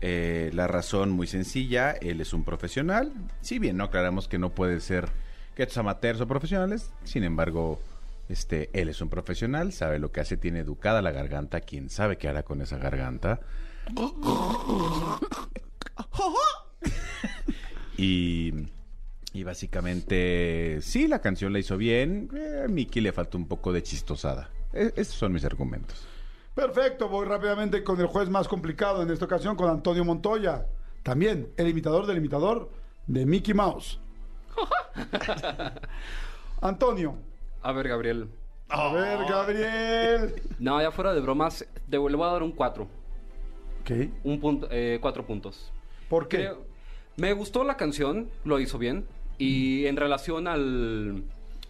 Eh, 0.00 0.50
la 0.54 0.66
razón 0.66 1.10
muy 1.10 1.26
sencilla, 1.26 1.92
él 1.92 2.20
es 2.20 2.32
un 2.32 2.44
profesional. 2.44 3.12
Si 3.40 3.58
bien 3.58 3.76
no 3.76 3.84
aclaramos 3.84 4.28
que 4.28 4.38
no 4.38 4.50
puede 4.50 4.80
ser 4.80 5.08
que 5.54 5.62
estos 5.62 5.78
amateurs 5.78 6.20
o 6.20 6.26
profesionales, 6.26 6.90
sin 7.04 7.24
embargo, 7.24 7.80
este, 8.28 8.70
él 8.72 8.88
es 8.88 9.00
un 9.00 9.08
profesional, 9.08 9.72
sabe 9.72 9.98
lo 9.98 10.12
que 10.12 10.20
hace, 10.20 10.36
tiene 10.36 10.60
educada 10.60 11.02
la 11.02 11.12
garganta, 11.12 11.60
quién 11.60 11.90
sabe 11.90 12.16
qué 12.16 12.28
hará 12.28 12.42
con 12.42 12.62
esa 12.62 12.78
garganta. 12.78 13.40
y, 17.98 18.52
y 19.34 19.42
básicamente, 19.42 20.78
sí, 20.80 21.08
la 21.08 21.20
canción 21.20 21.52
la 21.52 21.58
hizo 21.58 21.76
bien, 21.76 22.30
eh, 22.36 22.62
a 22.64 22.68
Mickey 22.68 23.02
le 23.02 23.12
faltó 23.12 23.36
un 23.36 23.48
poco 23.48 23.72
de 23.72 23.82
chistosada. 23.82 24.48
E- 24.72 24.92
esos 24.94 25.16
son 25.16 25.32
mis 25.32 25.44
argumentos. 25.44 26.06
Perfecto, 26.54 27.08
voy 27.08 27.26
rápidamente 27.26 27.82
con 27.82 28.00
el 28.00 28.06
juez 28.06 28.28
más 28.30 28.46
complicado 28.46 29.02
en 29.02 29.10
esta 29.10 29.24
ocasión, 29.24 29.56
con 29.56 29.68
Antonio 29.68 30.04
Montoya. 30.04 30.66
También 31.02 31.48
el 31.56 31.68
imitador 31.68 32.06
del 32.06 32.18
imitador 32.18 32.70
de 33.08 33.26
Mickey 33.26 33.54
Mouse. 33.54 33.98
Antonio. 36.60 37.16
A 37.60 37.72
ver, 37.72 37.88
Gabriel. 37.88 38.28
A 38.68 38.92
ver, 38.92 39.18
Gabriel. 39.28 40.42
No, 40.60 40.80
ya 40.80 40.92
fuera 40.92 41.12
de 41.12 41.20
bromas, 41.20 41.66
te 41.90 41.98
le 41.98 41.98
voy 41.98 42.22
a 42.22 42.26
dar 42.32 42.44
un 42.44 42.52
4. 42.52 42.84
Ok. 43.80 43.90
Un 44.22 44.40
punto, 44.40 44.68
eh, 44.70 44.98
cuatro 45.02 45.26
puntos. 45.26 45.72
¿Por 46.08 46.28
qué? 46.28 46.36
Creo- 46.38 46.64
me 47.16 47.32
gustó 47.32 47.64
la 47.64 47.76
canción, 47.76 48.30
lo 48.44 48.60
hizo 48.60 48.78
bien. 48.78 49.06
Y 49.38 49.86
en 49.86 49.96
relación 49.96 50.46
al 50.48 51.22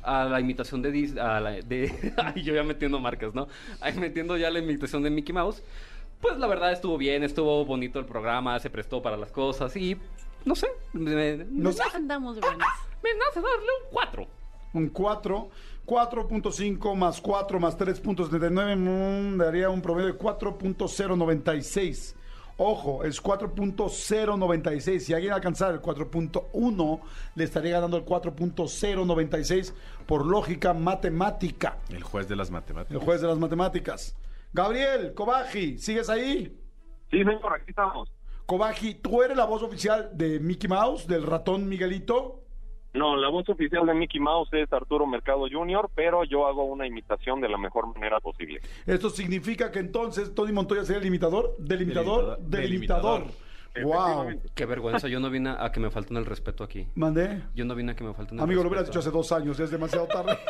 a 0.03 0.25
la 0.25 0.39
imitación 0.39 0.83
de 0.83 0.93
Dis- 0.93 1.19
a 1.19 1.41
la- 1.41 1.53
de 1.53 2.13
ay, 2.19 2.43
yo 2.43 2.55
ya 2.55 2.63
metiendo 2.63 3.01
marcas, 3.01 3.35
¿no? 3.35 3.49
Ahí 3.81 3.95
metiendo 3.99 4.37
ya 4.37 4.51
la 4.51 4.59
imitación 4.59 5.03
de 5.03 5.11
Mickey 5.11 5.33
Mouse. 5.33 5.63
Pues 6.21 6.37
la 6.39 6.47
verdad 6.47 6.73
estuvo 6.73 6.97
bien, 6.99 7.23
estuvo 7.25 7.65
bonito 7.65 7.99
el 7.99 8.05
programa, 8.07 8.59
se 8.59 8.69
prestó 8.71 9.01
para 9.03 9.17
las 9.17 9.31
cosas 9.33 9.75
y 9.77 9.97
no 10.45 10.55
sé, 10.55 10.67
me, 10.93 11.37
me 11.37 11.45
No 11.51 11.73
sé. 11.73 11.83
Andamos 11.95 12.39
buenos. 12.41 12.59
me 13.03 13.11
nace 13.15 13.41
darle 13.41 13.67
un 13.83 13.91
4. 13.93 14.27
Un 14.75 14.89
4. 14.89 15.49
4.5 15.87 16.95
más 16.97 17.21
4 17.21 17.61
más 17.61 17.79
3.79 17.79 18.77
mm, 18.77 19.37
daría 19.39 19.69
un 19.69 19.83
promedio 19.83 20.09
de 20.15 20.19
4.096. 20.19 22.15
Ojo, 22.57 23.03
es 23.05 23.21
4.096. 23.23 24.99
Si 25.01 25.13
alguien 25.15 25.33
alcanzara 25.33 25.75
el 25.75 25.83
4.1, 25.83 27.01
le 27.35 27.45
estaría 27.45 27.73
ganando 27.73 27.97
el 27.97 28.05
4.096 28.05 29.73
por 30.07 30.25
lógica 30.25 30.73
matemática. 30.75 31.79
El 31.89 32.03
juez 32.03 32.29
de 32.29 32.37
las 32.37 32.49
El 32.49 32.55
matemáticas. 32.55 33.03
juez 33.03 33.21
de 33.21 33.29
las 33.29 33.39
matemáticas. 33.39 34.17
Gabriel, 34.53 35.15
Kobaji, 35.15 35.79
¿sigues 35.79 36.09
ahí? 36.09 36.57
Sí, 37.11 37.19
señor, 37.19 37.55
aquí 37.55 37.71
estamos. 37.71 38.09
Kobaji, 38.47 38.95
¿tú 38.95 39.23
eres 39.23 39.37
la 39.37 39.47
voz 39.47 39.63
oficial 39.63 40.11
de 40.13 40.39
Mickey 40.39 40.69
Mouse, 40.69 41.07
del 41.09 41.25
ratón 41.25 41.69
Miguelito? 41.69 42.44
No, 42.95 43.17
la 43.17 43.29
voz 43.29 43.49
oficial 43.49 43.85
de 43.87 43.93
Mickey 43.95 44.21
Mouse 44.21 44.49
es 44.53 44.73
Arturo 44.73 45.07
Mercado 45.07 45.47
Jr., 45.51 45.91
pero 45.95 46.23
yo 46.25 46.47
hago 46.47 46.65
una 46.65 46.87
imitación 46.87 47.41
de 47.41 47.49
la 47.49 47.59
mejor 47.59 47.93
manera 47.93 48.21
posible. 48.21 48.61
Esto 48.87 49.11
significa 49.11 49.71
que 49.73 49.81
entonces 49.81 50.33
Tony 50.35 50.53
Montoya 50.53 50.85
sería 50.85 51.01
el 51.01 51.07
imitador, 51.07 51.57
delimitador, 51.59 52.39
Delimitador. 52.41 53.23
delimitador. 53.25 53.45
Wow. 53.83 53.93
Efectivamente. 53.93 54.49
Qué 54.55 54.67
vergüenza, 54.67 55.09
yo 55.09 55.19
no 55.19 55.29
vine 55.31 55.51
a 55.59 55.73
que 55.73 55.81
me 55.81 55.91
falten 55.91 56.17
el 56.17 56.25
respeto 56.25 56.63
aquí. 56.63 56.87
Mandé. 56.95 57.43
Yo 57.55 57.65
no 57.65 57.75
vine 57.75 57.91
a 57.93 57.97
que 57.97 58.05
me 58.05 58.15
falten 58.15 58.39
el 58.39 58.45
Amigo, 58.45 58.63
lo 58.63 58.69
respeto. 58.69 58.83
hubieras 58.83 58.87
dicho 58.89 58.99
hace 59.01 59.11
dos 59.11 59.33
años, 59.33 59.59
es 59.59 59.71
demasiado 59.73 60.07
tarde. 60.07 60.39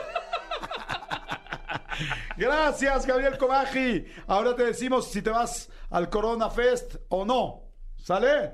Gracias, 2.37 3.07
Gabriel 3.07 3.39
Cobaji. 3.39 4.05
Ahora 4.27 4.55
te 4.55 4.65
decimos 4.65 5.11
si 5.11 5.23
te 5.23 5.31
vas 5.31 5.71
al 5.91 6.11
Corona 6.11 6.51
Fest 6.51 6.97
o 7.09 7.25
no. 7.25 7.63
¿Sale? 7.97 8.53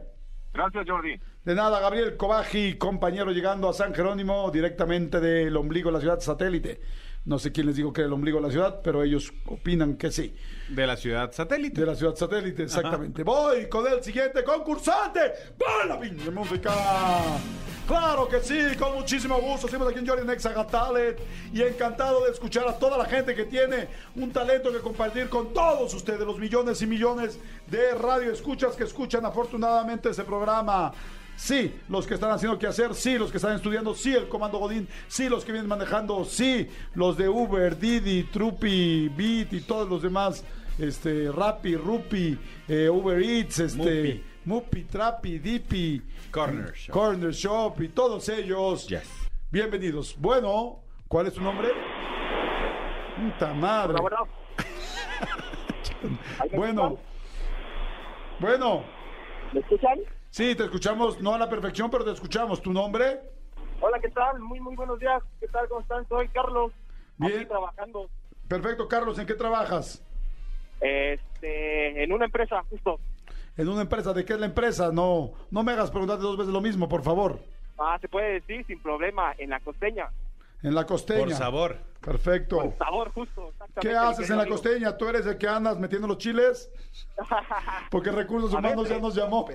Gracias, 0.53 0.85
Jordi. 0.87 1.19
De 1.51 1.57
nada, 1.57 1.81
Gabriel 1.81 2.17
Cobaji, 2.17 2.79
compañero 2.79 3.33
llegando 3.33 3.69
a 3.69 3.73
San 3.73 3.93
Jerónimo 3.93 4.53
directamente 4.53 5.19
del 5.19 5.57
ombligo 5.57 5.89
de 5.89 5.95
la 5.95 6.01
ciudad 6.01 6.21
satélite. 6.21 6.81
No 7.25 7.41
sé 7.41 7.51
quién 7.51 7.67
les 7.67 7.75
dijo 7.75 7.93
que 7.93 8.03
era 8.03 8.07
el 8.07 8.13
ombligo 8.13 8.39
de 8.39 8.47
la 8.47 8.53
ciudad, 8.53 8.81
pero 8.85 9.03
ellos 9.03 9.33
opinan 9.47 9.97
que 9.97 10.13
sí. 10.13 10.33
De 10.69 10.87
la 10.87 10.97
ciudad 10.97 11.33
satélite. 11.33 11.81
De 11.81 11.89
la 11.89 11.97
ciudad 11.97 12.15
satélite, 12.15 12.63
exactamente. 12.63 13.25
Voy 13.25 13.69
con 13.69 13.85
el 13.93 14.01
siguiente 14.01 14.45
concursante. 14.45 15.19
¡Va 15.61 15.87
la 15.87 15.99
pinche 15.99 16.31
música! 16.31 16.71
Claro 17.85 18.29
que 18.29 18.39
sí, 18.43 18.77
con 18.79 18.95
muchísimo 18.95 19.37
gusto. 19.41 19.67
Estamos 19.67 19.89
aquí 19.89 19.99
en 19.99 20.07
Jordi 20.07 20.25
Nexa 20.25 20.55
y 21.53 21.63
encantado 21.63 22.27
de 22.27 22.31
escuchar 22.31 22.69
a 22.69 22.79
toda 22.79 22.97
la 22.97 23.07
gente 23.07 23.35
que 23.35 23.47
tiene 23.47 23.89
un 24.15 24.31
talento 24.31 24.71
que 24.71 24.79
compartir 24.79 25.29
con 25.29 25.53
todos 25.53 25.93
ustedes, 25.95 26.21
los 26.21 26.39
millones 26.39 26.81
y 26.81 26.87
millones 26.87 27.41
de 27.67 27.95
radio 27.95 28.31
escuchas 28.31 28.77
que 28.77 28.85
escuchan 28.85 29.25
afortunadamente 29.27 30.11
ese 30.11 30.23
programa. 30.23 30.93
Sí, 31.41 31.75
los 31.89 32.07
que 32.07 32.15
están 32.15 32.31
haciendo 32.33 32.59
qué 32.59 32.67
hacer, 32.67 32.95
sí, 32.95 33.17
los 33.17 33.31
que 33.31 33.39
están 33.39 33.57
estudiando, 33.57 33.95
sí, 33.95 34.15
el 34.15 34.29
comando 34.29 34.59
Godín, 34.59 34.87
sí, 35.09 35.27
los 35.27 35.43
que 35.43 35.53
vienen 35.53 35.71
manejando, 35.71 36.27
sí, 36.27 36.69
los 36.95 37.17
de 37.17 37.31
Uber, 37.31 37.79
Didi, 37.79 38.25
Trupi, 38.25 39.09
Beat 39.09 39.55
y 39.55 39.63
todos 39.63 39.89
los 39.89 40.03
demás, 40.03 40.45
este, 40.79 41.33
Rappi, 41.33 41.77
Rupi, 41.77 42.39
eh, 42.69 42.91
Uber 42.91 43.23
Eats, 43.23 43.59
este, 43.59 43.79
Mupi. 43.79 44.25
Mupi, 44.45 44.85
Trapi, 44.85 45.39
Dipi, 45.39 46.03
Corner 46.31 46.75
Shop. 46.75 46.93
Corner 46.93 47.33
Shop 47.33 47.81
y 47.81 47.89
todos 47.89 48.29
ellos. 48.29 48.87
Yes. 48.89 49.09
Bienvenidos. 49.51 50.15
Bueno, 50.19 50.81
¿cuál 51.09 51.29
es 51.29 51.33
tu 51.33 51.41
nombre? 51.41 51.69
Puta 53.17 53.55
madre. 53.55 53.99
Bueno. 53.99 54.29
Bueno. 58.41 58.85
¿Me 59.53 59.61
escuchan? 59.61 59.99
Sí, 60.31 60.55
te 60.55 60.65
escuchamos, 60.65 61.21
no 61.21 61.35
a 61.35 61.39
la 61.39 61.49
perfección, 61.49 61.91
pero 61.91 62.05
te 62.05 62.13
escuchamos. 62.13 62.63
¿Tu 62.63 62.73
nombre? 62.73 63.21
Hola, 63.81 63.99
¿qué 64.01 64.09
tal? 64.11 64.39
Muy, 64.41 64.61
muy 64.61 64.77
buenos 64.77 64.99
días. 65.01 65.23
¿Qué 65.41 65.49
tal? 65.49 65.69
¿Cómo 65.69 65.81
están? 65.81 66.07
Soy 66.09 66.29
Carlos. 66.29 66.73
Bien. 67.19 67.37
Aquí 67.41 67.47
trabajando 67.47 68.09
Perfecto, 68.49 68.89
Carlos, 68.89 69.19
¿en 69.19 69.27
qué 69.27 69.35
trabajas? 69.35 70.03
este, 70.81 72.03
en 72.03 72.13
una 72.13 72.25
empresa, 72.25 72.63
justo. 72.71 72.99
En 73.57 73.69
una 73.69 73.83
empresa, 73.83 74.13
¿de 74.13 74.25
qué 74.25 74.33
es 74.33 74.41
la 74.41 74.47
empresa? 74.47 74.91
No, 74.93 75.33
no 75.51 75.63
me 75.63 75.73
hagas 75.73 75.91
preguntarte 75.91 76.23
dos 76.23 76.37
veces 76.39 76.53
lo 76.53 76.61
mismo, 76.61 76.89
por 76.89 77.03
favor. 77.03 77.39
Ah, 77.79 77.99
se 78.01 78.09
puede 78.09 78.35
decir 78.41 78.67
sin 78.67 78.81
problema, 78.83 79.35
en 79.39 79.51
la 79.51 79.61
costeña. 79.61 80.09
En 80.63 80.75
la 80.75 80.85
costeña. 80.87 81.21
Por 81.27 81.35
sabor. 81.35 81.77
Perfecto. 82.01 82.57
Por 82.57 82.79
sabor, 82.79 83.13
justo. 83.13 83.51
exactamente, 83.51 83.81
¿Qué 83.89 83.97
haces 83.97 84.31
en 84.31 84.37
la 84.37 84.43
amigo. 84.43 84.57
costeña? 84.57 84.97
¿Tú 84.97 85.07
eres 85.09 85.27
el 85.27 85.37
que 85.39 85.47
andas 85.49 85.79
metiendo 85.79 86.09
los 86.09 86.19
chiles? 86.19 86.71
Porque 87.91 88.11
Recursos 88.11 88.53
Humanos 88.53 88.89
ya 88.89 88.99
nos 88.99 89.15
llamó. 89.15 89.47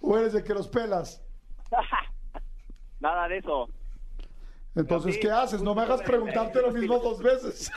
¿O 0.00 0.16
eres 0.18 0.34
el 0.34 0.44
que 0.44 0.54
los 0.54 0.68
pelas? 0.68 1.22
Nada 3.00 3.28
de 3.28 3.38
eso. 3.38 3.68
Entonces, 4.74 5.14
Sí, 5.14 5.20
¿qué 5.22 5.30
haces? 5.30 5.62
No 5.62 5.74
me 5.74 5.82
hagas 5.82 6.02
preguntarte 6.02 6.60
lo 6.62 6.72
mismo 6.72 6.98
dos 6.98 7.22
veces. 7.22 7.70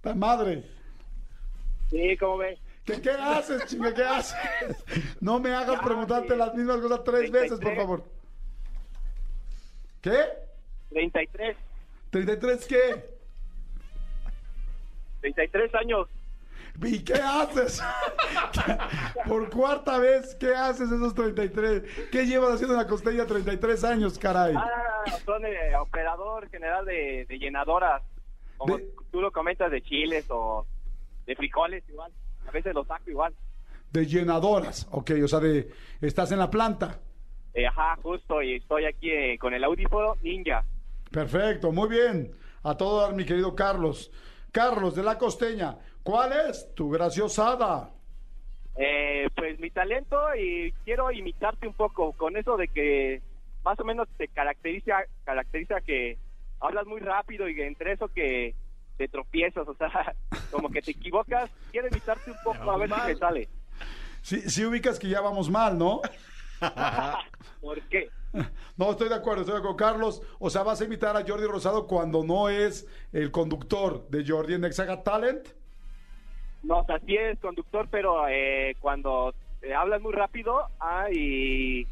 ¡Ta 0.00 0.14
madre! 0.14 0.64
Sí, 1.90 2.16
¿cómo 2.18 2.38
ve? 2.38 2.58
¿Qué, 2.84 3.00
¿Qué 3.00 3.10
haces, 3.10 3.64
chinga? 3.66 3.94
¿Qué 3.94 4.04
haces? 4.04 4.36
No 5.20 5.40
me 5.40 5.54
hagas 5.54 5.80
preguntarte 5.80 6.36
las 6.36 6.54
mismas 6.54 6.78
cosas 6.78 7.02
tres 7.04 7.30
veces, 7.30 7.58
por 7.58 7.74
favor. 7.74 8.04
¿Qué? 10.02 10.18
33. 10.90 11.56
¿33 12.12 12.66
qué? 12.66 13.14
33 15.22 15.74
años. 15.76 16.08
¿Y 16.82 17.04
qué 17.04 17.14
haces? 17.14 17.80
Por 19.28 19.48
cuarta 19.50 19.98
vez, 19.98 20.34
¿qué 20.36 20.54
haces 20.54 20.90
esos 20.90 21.14
33? 21.14 21.82
¿Qué 22.10 22.26
llevas 22.26 22.54
haciendo 22.54 22.74
en 22.74 22.80
la 22.80 22.86
costeña 22.86 23.26
33 23.26 23.84
años, 23.84 24.18
caray? 24.18 24.54
Ah, 24.56 25.04
son 25.24 25.44
eh, 25.46 25.76
operador 25.80 26.48
general 26.50 26.84
de, 26.84 27.26
de 27.28 27.38
llenadoras. 27.38 28.02
Como 28.56 28.76
De- 28.78 28.92
tú 29.10 29.20
lo 29.20 29.30
comentas, 29.32 29.70
de 29.70 29.82
chiles 29.82 30.26
o 30.30 30.66
de 31.26 31.34
frijoles 31.36 31.84
igual. 31.88 32.12
A 32.46 32.50
veces 32.50 32.74
los 32.74 32.86
saco 32.86 33.08
igual. 33.10 33.34
De 33.90 34.06
llenadoras, 34.06 34.88
ok, 34.90 35.12
o 35.24 35.28
sea, 35.28 35.38
de 35.40 35.70
estás 36.00 36.32
en 36.32 36.38
la 36.40 36.50
planta. 36.50 36.98
Eh, 37.54 37.66
ajá, 37.66 37.96
justo. 38.02 38.42
Y 38.42 38.56
estoy 38.56 38.84
aquí 38.86 39.10
eh, 39.10 39.38
con 39.38 39.54
el 39.54 39.62
audífono 39.62 40.16
Ninja. 40.22 40.64
Perfecto, 41.10 41.70
muy 41.70 41.88
bien. 41.88 42.32
A 42.64 42.76
todo 42.76 43.02
dar, 43.02 43.14
mi 43.14 43.24
querido 43.24 43.54
Carlos. 43.54 44.10
Carlos 44.54 44.94
de 44.94 45.02
la 45.02 45.18
costeña, 45.18 45.76
¿cuál 46.04 46.32
es 46.48 46.72
tu 46.76 46.88
graciosada? 46.88 47.90
Eh, 48.76 49.28
pues 49.34 49.58
mi 49.58 49.68
talento 49.70 50.16
y 50.36 50.72
quiero 50.84 51.10
imitarte 51.10 51.66
un 51.66 51.74
poco 51.74 52.12
con 52.12 52.36
eso 52.36 52.56
de 52.56 52.68
que 52.68 53.20
más 53.64 53.80
o 53.80 53.84
menos 53.84 54.06
te 54.16 54.28
caracteriza 54.28 54.98
caracteriza 55.24 55.80
que 55.80 56.18
hablas 56.60 56.86
muy 56.86 57.00
rápido 57.00 57.48
y 57.48 57.60
entre 57.62 57.94
eso 57.94 58.06
que 58.06 58.54
te 58.96 59.08
tropiezas, 59.08 59.66
o 59.66 59.74
sea, 59.74 60.14
como 60.52 60.70
que 60.70 60.82
te 60.82 60.92
equivocas. 60.92 61.50
Quiero 61.72 61.88
imitarte 61.88 62.30
un 62.30 62.38
poco 62.44 62.70
a 62.70 62.78
ver 62.78 62.90
si 62.90 63.00
me 63.08 63.16
sale. 63.16 63.48
Si, 64.22 64.40
si 64.48 64.64
ubicas 64.64 65.00
que 65.00 65.08
ya 65.08 65.20
vamos 65.20 65.50
mal, 65.50 65.76
¿no? 65.76 66.00
¿Por 67.60 67.80
qué? 67.82 68.10
No, 68.76 68.90
estoy 68.90 69.08
de 69.08 69.14
acuerdo, 69.14 69.42
estoy 69.42 69.54
de 69.54 69.60
acuerdo. 69.60 69.76
Carlos, 69.76 70.22
o 70.38 70.50
sea, 70.50 70.62
vas 70.62 70.80
a 70.80 70.84
invitar 70.84 71.16
a 71.16 71.24
Jordi 71.26 71.46
Rosado 71.46 71.86
cuando 71.86 72.24
no 72.24 72.48
es 72.48 72.88
el 73.12 73.30
conductor 73.30 74.08
de 74.08 74.24
Jordi 74.26 74.54
en 74.54 74.64
Exaga 74.64 75.02
Talent. 75.02 75.48
No, 76.62 76.78
o 76.78 76.84
sea, 76.84 76.98
sí 77.00 77.16
es 77.16 77.38
conductor, 77.38 77.86
pero 77.90 78.26
eh, 78.28 78.76
cuando 78.80 79.34
eh, 79.62 79.74
hablas 79.74 80.00
muy 80.00 80.12
rápido 80.12 80.66
ah, 80.80 81.06
y, 81.12 81.86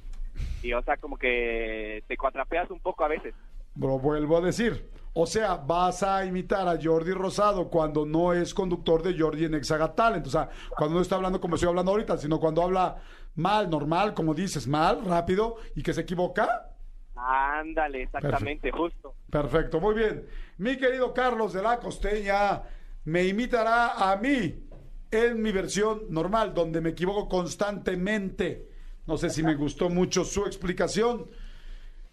y, 0.63 0.73
o 0.73 0.83
sea, 0.83 0.97
como 0.97 1.17
que 1.17 2.03
te 2.09 2.17
cuatrapeas 2.17 2.71
un 2.71 2.81
poco 2.81 3.05
a 3.05 3.09
veces. 3.09 3.35
Lo 3.77 3.99
vuelvo 3.99 4.39
a 4.39 4.41
decir. 4.41 4.91
O 5.15 5.27
sea, 5.27 5.57
vas 5.57 6.03
a 6.03 6.25
imitar 6.25 6.67
a 6.67 6.79
Jordi 6.83 7.13
Rosado 7.13 7.69
cuando 7.69 8.07
no 8.07 8.33
es 8.33 8.55
conductor 8.55 9.03
de 9.03 9.19
Jordi 9.19 9.45
en 9.45 9.55
Exaga 9.55 9.95
Talent. 9.95 10.27
O 10.27 10.31
sea, 10.31 10.49
cuando 10.75 10.97
no 10.97 11.03
está 11.03 11.17
hablando 11.17 11.39
como 11.39 11.57
estoy 11.57 11.69
hablando 11.69 11.93
ahorita, 11.93 12.17
sino 12.17 12.41
cuando 12.41 12.63
habla 12.63 12.97
mal, 13.35 13.69
normal, 13.71 14.15
como 14.15 14.35
dices, 14.35 14.67
mal, 14.67 15.05
rápido 15.05 15.57
y 15.75 15.83
que 15.83 15.93
se 15.95 16.03
equivoca. 16.03 16.69
Ándale, 17.15 18.03
exactamente, 18.03 18.71
justo. 18.71 19.15
Perfecto, 19.31 19.81
muy 19.81 19.95
bien. 19.95 20.27
Mi 20.59 20.77
querido 20.77 21.13
Carlos 21.15 21.53
de 21.53 21.63
la 21.63 21.79
Costeña 21.79 22.63
me 23.05 23.25
imitará 23.25 24.11
a 24.11 24.17
mí 24.17 24.67
en 25.11 25.41
mi 25.43 25.53
versión 25.53 26.03
normal, 26.11 26.53
donde 26.55 26.81
me 26.81 26.91
equivoco 26.91 27.29
constantemente. 27.29 28.69
No 29.07 29.17
sé 29.17 29.31
si 29.31 29.43
me 29.43 29.55
gustó 29.55 29.89
mucho 29.89 30.25
su 30.25 30.47
explicación, 30.47 31.27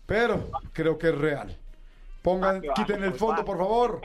pero 0.05 0.49
creo 0.73 0.97
que 0.97 1.09
es 1.09 1.15
real. 1.17 1.57
Pongan, 2.21 2.61
Ah, 2.69 2.73
quiten 2.75 3.03
el 3.03 3.11
pues 3.11 3.19
fondo, 3.19 3.41
va. 3.41 3.45
por 3.45 3.57
favor. 3.57 4.01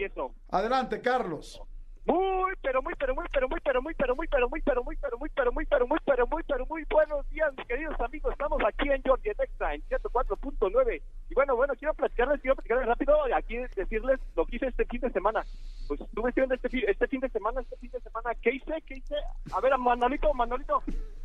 Adelante, 0.50 1.00
Carlos. 1.00 1.61
Muy, 2.06 2.52
pero 2.61 2.82
muy, 2.82 2.92
pero 2.99 3.14
muy, 3.14 3.25
pero 3.32 3.49
muy, 3.49 3.61
pero 3.64 3.80
muy, 3.80 3.94
pero 3.94 4.14
muy, 4.14 4.26
pero 4.26 4.49
muy, 4.50 4.61
pero 4.61 4.84
muy, 4.84 4.96
pero 4.96 5.16
muy, 5.16 5.26
pero 5.30 5.52
muy, 5.52 5.64
pero 5.64 5.87
muy, 5.87 5.99
pero 6.04 6.26
muy, 6.26 6.42
pero 6.42 6.66
muy 6.66 6.84
buenos 6.90 7.28
días, 7.30 7.50
mis 7.56 7.66
queridos 7.66 7.99
amigos. 7.99 8.32
Estamos 8.32 8.61
aquí 8.62 8.90
en 8.90 9.02
Georgia 9.02 9.32
Extra 9.32 9.75
en 9.75 9.82
104.9. 9.88 11.02
Y 11.30 11.34
bueno, 11.34 11.56
bueno, 11.56 11.73
quiero 11.78 11.94
platicarles, 11.94 12.42
quiero 12.42 12.56
platicarles 12.56 12.87
rápido, 12.88 13.16
aquí 13.34 13.56
decirles 13.75 14.20
lo 14.37 14.44
que 14.44 14.56
hice 14.56 14.66
este 14.66 14.84
fin 14.84 15.00
de 15.00 15.11
semana. 15.12 15.44
Pues 15.88 16.00
estuve 16.02 16.28
estudiando 16.28 16.54
este, 16.54 16.68
fi- 16.68 16.84
este 16.87 17.06
fin 17.08 17.20
de 17.20 17.30
semana, 17.30 17.62
este 17.62 17.76
fin 17.78 17.90
de 17.90 18.00
semana, 18.00 18.30
¿qué 18.42 18.50
hice? 18.50 18.82
¿Qué 18.87 18.96
hice? 18.96 19.14
A 19.54 19.61
ver, 19.62 19.76
Manolito, 19.78 20.32
Manolito, 20.34 20.82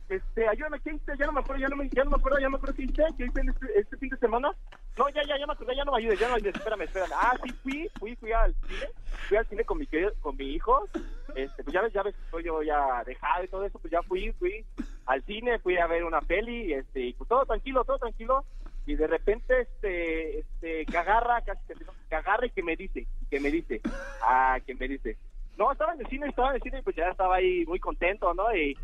este, 0.10 0.48
ayúdame, 0.48 0.80
¿qué 0.80 0.94
hice? 0.94 1.14
Ya 1.18 1.28
no 1.28 1.34
me 1.34 1.42
acuerdo, 1.42 1.62
ya 1.62 1.68
no 1.68 1.76
me, 1.76 1.88
ya 1.90 2.04
no 2.04 2.10
me 2.10 2.18
acuerdo, 2.18 2.40
ya 2.40 2.46
no 2.46 2.52
me 2.52 2.58
acuerdo 2.58 2.76
qué 2.76 2.84
hice, 2.84 3.04
qué 3.18 3.26
hice 3.26 3.42
este, 3.42 3.80
este 3.80 3.98
fin 3.98 4.10
de 4.10 4.18
semana. 4.18 4.52
No, 4.98 5.08
ya, 5.10 5.22
ya, 5.28 5.38
ya 5.38 5.46
me 5.46 5.54
acordé, 5.54 5.76
ya 5.76 5.86
no 5.86 5.92
me 5.92 6.00
ayudes, 6.00 6.20
ya 6.20 6.28
no 6.28 6.34
me 6.34 6.38
ayudes, 6.38 6.56
espérame, 6.56 6.82
espérame. 6.82 7.12
Ah, 7.14 7.38
sí, 7.44 7.52
fui, 7.64 7.90
fui, 8.00 8.16
fui 8.16 8.32
al 8.32 8.56
cine, 8.68 8.90
fui 9.28 9.38
al 9.38 9.48
cine 9.48 9.64
con 9.64 9.78
mi, 9.78 9.88
con 10.20 10.36
mi 10.36 10.46
hijo, 10.46 10.88
este, 11.36 11.64
pues 11.64 11.74
ya 11.74 11.82
ves, 11.82 11.94
ya 11.94 12.04
ves, 12.04 12.16
estoy 12.26 12.44
yo 12.44 12.64
ya 12.64 13.04
dejado 13.06 13.44
y 13.44 13.48
todo 13.48 13.66
eso, 13.66 13.80
pues 13.80 13.92
ya 13.92 14.02
fui, 14.02 14.32
fui 14.34 14.66
al 15.06 15.24
cine, 15.24 15.60
fui 15.60 15.78
a 15.78 15.88
ver 15.88 16.04
una 16.04 16.22
peli, 16.22 16.74
este, 16.74 17.02
y 17.02 17.14
pues 17.14 17.28
todo 17.28 17.46
tranquilo, 17.46 17.84
todo 17.84 18.00
tranquilo, 18.00 18.46
y 18.86 18.96
de 18.96 19.06
repente, 19.06 19.62
este, 19.62 20.40
este, 20.40 20.86
que 20.86 20.98
agarra, 20.98 21.42
casi 21.42 21.62
que 22.10 22.16
agarra 22.16 22.48
y 22.48 22.50
que 22.50 22.64
me 22.64 22.76
dice, 22.76 23.06
que 23.30 23.40
me 23.40 23.52
dice, 23.52 23.82
ah, 24.24 24.58
que 24.66 24.74
me 24.74 24.88
dice, 24.88 25.18
no, 25.58 25.72
estaba 25.72 25.94
en 25.94 26.00
el 26.02 26.08
cine, 26.08 26.28
estaba 26.28 26.50
en 26.50 26.56
el 26.56 26.62
cine, 26.62 26.80
y 26.80 26.82
pues 26.82 26.96
ya 26.96 27.10
estaba 27.10 27.36
ahí 27.36 27.66
muy 27.68 27.80
contento, 27.80 28.34
¿no? 28.34 28.56
Y, 28.56 28.76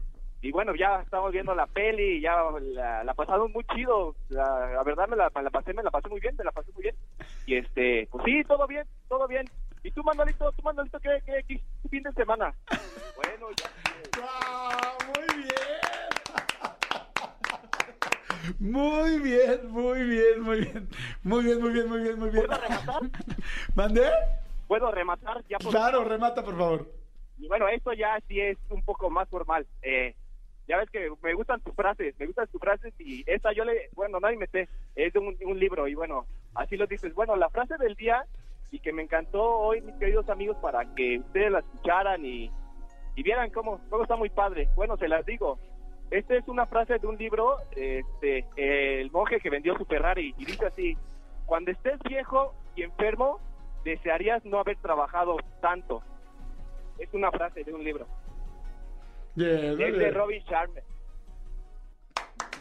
y 0.46 0.52
bueno, 0.52 0.76
ya 0.76 1.02
estamos 1.02 1.32
viendo 1.32 1.56
la 1.56 1.66
peli, 1.66 2.22
ya 2.22 2.36
la, 2.62 3.04
la 3.04 3.14
pasamos 3.16 3.50
muy 3.50 3.64
chido, 3.74 4.16
la, 4.30 4.74
la 4.76 4.84
verdad 4.84 5.08
me 5.08 5.16
la, 5.16 5.32
la 5.34 5.50
pasé, 5.50 5.74
me 5.74 5.82
la 5.82 5.90
pasé 5.90 6.08
muy 6.08 6.20
bien, 6.20 6.36
me 6.38 6.44
la 6.44 6.52
pasé 6.52 6.72
muy 6.74 6.84
bien, 6.84 6.96
y 7.48 7.56
este, 7.56 8.08
pues 8.12 8.24
sí, 8.26 8.44
todo 8.44 8.68
bien, 8.68 8.86
todo 9.10 9.28
bien. 9.28 9.50
¿Y 9.82 9.90
tú, 9.90 10.04
Manolito, 10.04 10.52
tú, 10.52 10.62
Manolito, 10.62 11.00
qué, 11.00 11.20
qué, 11.26 11.44
qué 11.48 11.60
fin 11.90 12.04
de 12.04 12.12
semana? 12.12 12.54
Bueno, 13.16 13.48
ya... 13.58 13.66
¡Ah, 14.22 14.94
muy 15.08 15.26
bien! 15.36 15.50
Muy 18.60 19.20
bien, 19.22 19.72
muy 19.72 20.04
bien, 20.04 20.42
muy 20.42 20.62
bien. 20.62 20.88
Muy 21.24 21.44
bien, 21.44 21.60
muy 21.60 21.72
bien, 21.72 21.90
muy 21.90 22.00
bien, 22.02 22.20
muy 22.20 22.30
bien. 22.30 22.46
¿Puedo 22.46 22.62
rematar? 22.62 23.02
¿Mandé? 23.76 24.12
¿Puedo 24.68 24.92
rematar? 24.92 25.44
Ya 25.50 25.58
por 25.58 25.72
Claro, 25.72 26.04
remata, 26.04 26.44
por 26.44 26.56
favor. 26.56 26.88
Y 27.40 27.48
bueno, 27.48 27.68
esto 27.68 27.94
ya 27.94 28.20
sí 28.28 28.40
es 28.40 28.60
un 28.70 28.84
poco 28.84 29.10
más 29.10 29.28
formal. 29.30 29.66
Eh, 29.82 30.14
ya 30.68 30.78
ves 30.78 30.90
que 30.90 31.10
me 31.22 31.34
gustan 31.34 31.62
tus 31.62 31.76
frases, 31.76 32.16
me 32.20 32.26
gustan 32.26 32.48
tus 32.48 32.60
frases 32.60 32.94
y 33.00 33.24
esta 33.28 33.54
yo 33.54 33.64
le, 33.66 33.90
bueno, 33.94 34.20
no 34.20 34.32
inventé, 34.32 34.68
es 34.96 35.14
de 35.14 35.20
un, 35.20 35.38
un 35.46 35.60
libro 35.60 35.88
y 35.88 35.96
bueno, 35.96 36.26
así 36.56 36.78
lo 36.78 36.88
dices. 36.88 37.14
Bueno, 37.14 37.36
la 37.36 37.50
frase 37.50 37.78
del 37.78 37.96
día 37.96 38.26
y 38.72 38.80
que 38.80 38.92
me 38.92 39.04
encantó 39.04 39.44
hoy, 39.44 39.82
mis 39.82 39.96
queridos 39.96 40.30
amigos, 40.30 40.58
para 40.58 40.84
que 40.96 41.20
ustedes 41.20 41.52
la 41.52 41.60
escucharan 41.60 42.26
y, 42.26 42.52
y 43.16 43.24
vieran 43.24 43.50
cómo, 43.52 43.80
cómo 43.90 44.04
está 44.04 44.16
muy 44.16 44.30
padre. 44.30 44.68
Bueno, 44.76 44.98
se 44.98 45.08
las 45.08 45.26
digo. 45.26 45.60
Esta 46.12 46.36
es 46.36 46.48
una 46.48 46.66
frase 46.68 47.00
de 47.00 47.08
un 47.08 47.18
libro, 47.18 47.58
este, 47.76 48.46
el 48.56 49.10
monje 49.12 49.40
que 49.40 49.50
vendió 49.50 49.76
su 49.78 49.86
Ferrari 49.86 50.36
y 50.38 50.46
dice 50.46 50.66
así, 50.68 50.98
cuando 51.46 51.72
estés 51.72 52.00
viejo 52.08 52.54
y 52.76 52.84
enfermo, 52.84 53.40
desearías 53.84 54.44
no 54.46 54.60
haber 54.60 54.78
trabajado 54.78 55.38
tanto. 55.62 56.04
Es 57.00 57.14
una 57.14 57.32
frase 57.32 57.64
de 57.64 57.74
un 57.74 57.84
libro. 57.84 58.08
Bien, 59.36 59.72
Es 59.72 59.78
de 59.78 59.92
bien. 59.92 60.14
Robin 60.14 60.44
Sharma. 60.44 60.82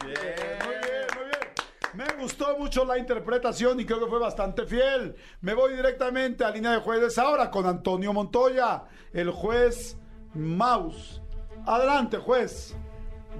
Muy 0.03 0.11
bien, 0.11 1.07
muy 1.15 1.25
bien. 1.25 1.45
Me 1.93 2.21
gustó 2.21 2.57
mucho 2.57 2.83
la 2.83 2.97
interpretación 2.97 3.79
y 3.79 3.85
creo 3.85 3.99
que 4.01 4.07
fue 4.07 4.19
bastante 4.19 4.65
fiel. 4.65 5.15
Me 5.41 5.53
voy 5.53 5.75
directamente 5.75 6.43
a 6.43 6.51
línea 6.51 6.71
de 6.71 6.79
jueces 6.79 7.17
ahora 7.17 7.49
con 7.49 7.65
Antonio 7.65 8.11
Montoya, 8.11 8.83
el 9.13 9.31
juez 9.31 9.97
Maus. 10.33 11.21
Adelante, 11.65 12.17
juez. 12.17 12.75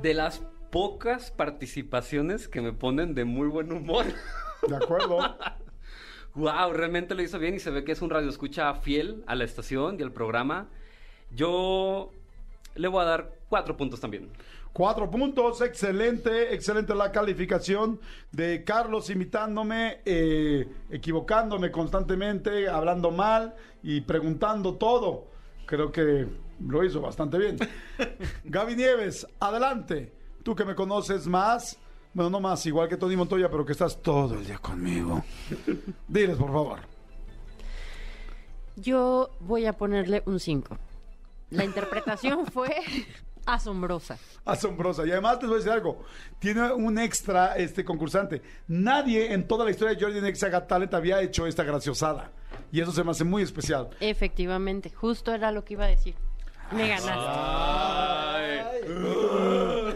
De 0.02 0.14
las 0.14 0.42
pocas 0.72 1.32
participaciones 1.32 2.48
que 2.48 2.62
me 2.62 2.72
ponen 2.74 3.14
de 3.14 3.26
muy 3.26 3.48
buen 3.48 3.72
humor. 3.72 4.06
De 4.68 4.76
acuerdo. 4.76 5.20
Wow, 6.36 6.74
realmente 6.74 7.16
lo 7.16 7.22
hizo 7.22 7.40
bien 7.40 7.56
y 7.56 7.60
se 7.60 7.72
ve 7.72 7.86
que 7.86 7.94
es 7.94 8.02
un 8.02 8.10
radio 8.10 8.28
escucha 8.28 8.74
fiel 8.74 9.24
a 9.26 9.36
la 9.36 9.46
estación 9.46 9.98
y 9.98 10.04
al 10.04 10.12
programa. 10.12 10.68
Yo 11.32 12.12
le 12.76 12.88
voy 12.88 13.02
a 13.02 13.06
dar 13.06 13.32
cuatro 13.50 13.76
puntos 13.76 14.00
también. 14.00 14.30
Cuatro 14.74 15.10
puntos, 15.10 15.62
excelente, 15.62 16.54
excelente 16.54 16.94
la 16.94 17.12
calificación 17.12 18.00
de 18.32 18.64
Carlos 18.66 19.10
imitándome, 19.10 20.02
eh, 20.04 20.68
equivocándome 20.90 21.72
constantemente, 21.72 22.68
hablando 22.68 23.10
mal 23.10 23.56
y 23.82 24.02
preguntando 24.02 24.76
todo. 24.76 25.28
Creo 25.66 25.92
que 25.94 26.28
lo 26.60 26.84
hizo 26.84 27.00
bastante 27.00 27.38
bien. 27.38 27.58
Gaby 28.44 28.76
Nieves, 28.76 29.26
adelante. 29.40 30.14
Tú 30.44 30.54
que 30.54 30.66
me 30.66 30.76
conoces 30.76 31.26
más, 31.26 31.80
bueno, 32.14 32.30
no 32.30 32.40
más, 32.42 32.66
igual 32.66 32.90
que 32.90 32.98
Tony 32.98 33.16
Montoya, 33.16 33.50
pero 33.50 33.66
que 33.66 33.72
estás 33.72 34.02
todo 34.02 34.36
el 34.36 34.46
día 34.46 34.58
conmigo. 34.58 35.24
Diles, 36.08 36.36
por 36.36 36.52
favor. 36.52 36.80
Yo 38.76 39.30
voy 39.40 39.66
a 39.66 39.74
ponerle 39.74 40.22
un 40.26 40.40
5. 40.40 40.78
La 41.50 41.64
interpretación 41.64 42.46
fue 42.48 42.76
asombrosa. 43.46 44.18
Asombrosa. 44.44 45.06
Y 45.06 45.12
además 45.12 45.40
te 45.40 45.46
voy 45.46 45.56
a 45.56 45.58
decir 45.58 45.72
algo. 45.72 46.04
Tiene 46.40 46.72
un 46.74 46.98
extra 46.98 47.56
este 47.56 47.86
concursante. 47.86 48.42
Nadie 48.68 49.34
en 49.34 49.48
toda 49.48 49.66
la 49.66 49.72
historia 49.72 49.96
de 49.96 50.02
Jordi 50.02 50.22
Nexa 50.22 50.50
Got 50.50 50.68
Talent 50.68 50.94
había 50.94 51.22
hecho 51.22 51.48
esta 51.48 51.64
graciosada. 51.64 52.32
Y 52.72 52.82
eso 52.82 52.92
se 52.92 53.04
me 53.04 53.12
hace 53.12 53.24
muy 53.24 53.44
especial. 53.44 53.90
Efectivamente, 54.00 54.90
justo 54.90 55.34
era 55.34 55.52
lo 55.52 55.64
que 55.64 55.74
iba 55.74 55.86
a 55.86 55.90
decir. 55.90 56.16
Me 56.72 56.90
ganaste. 56.90 57.12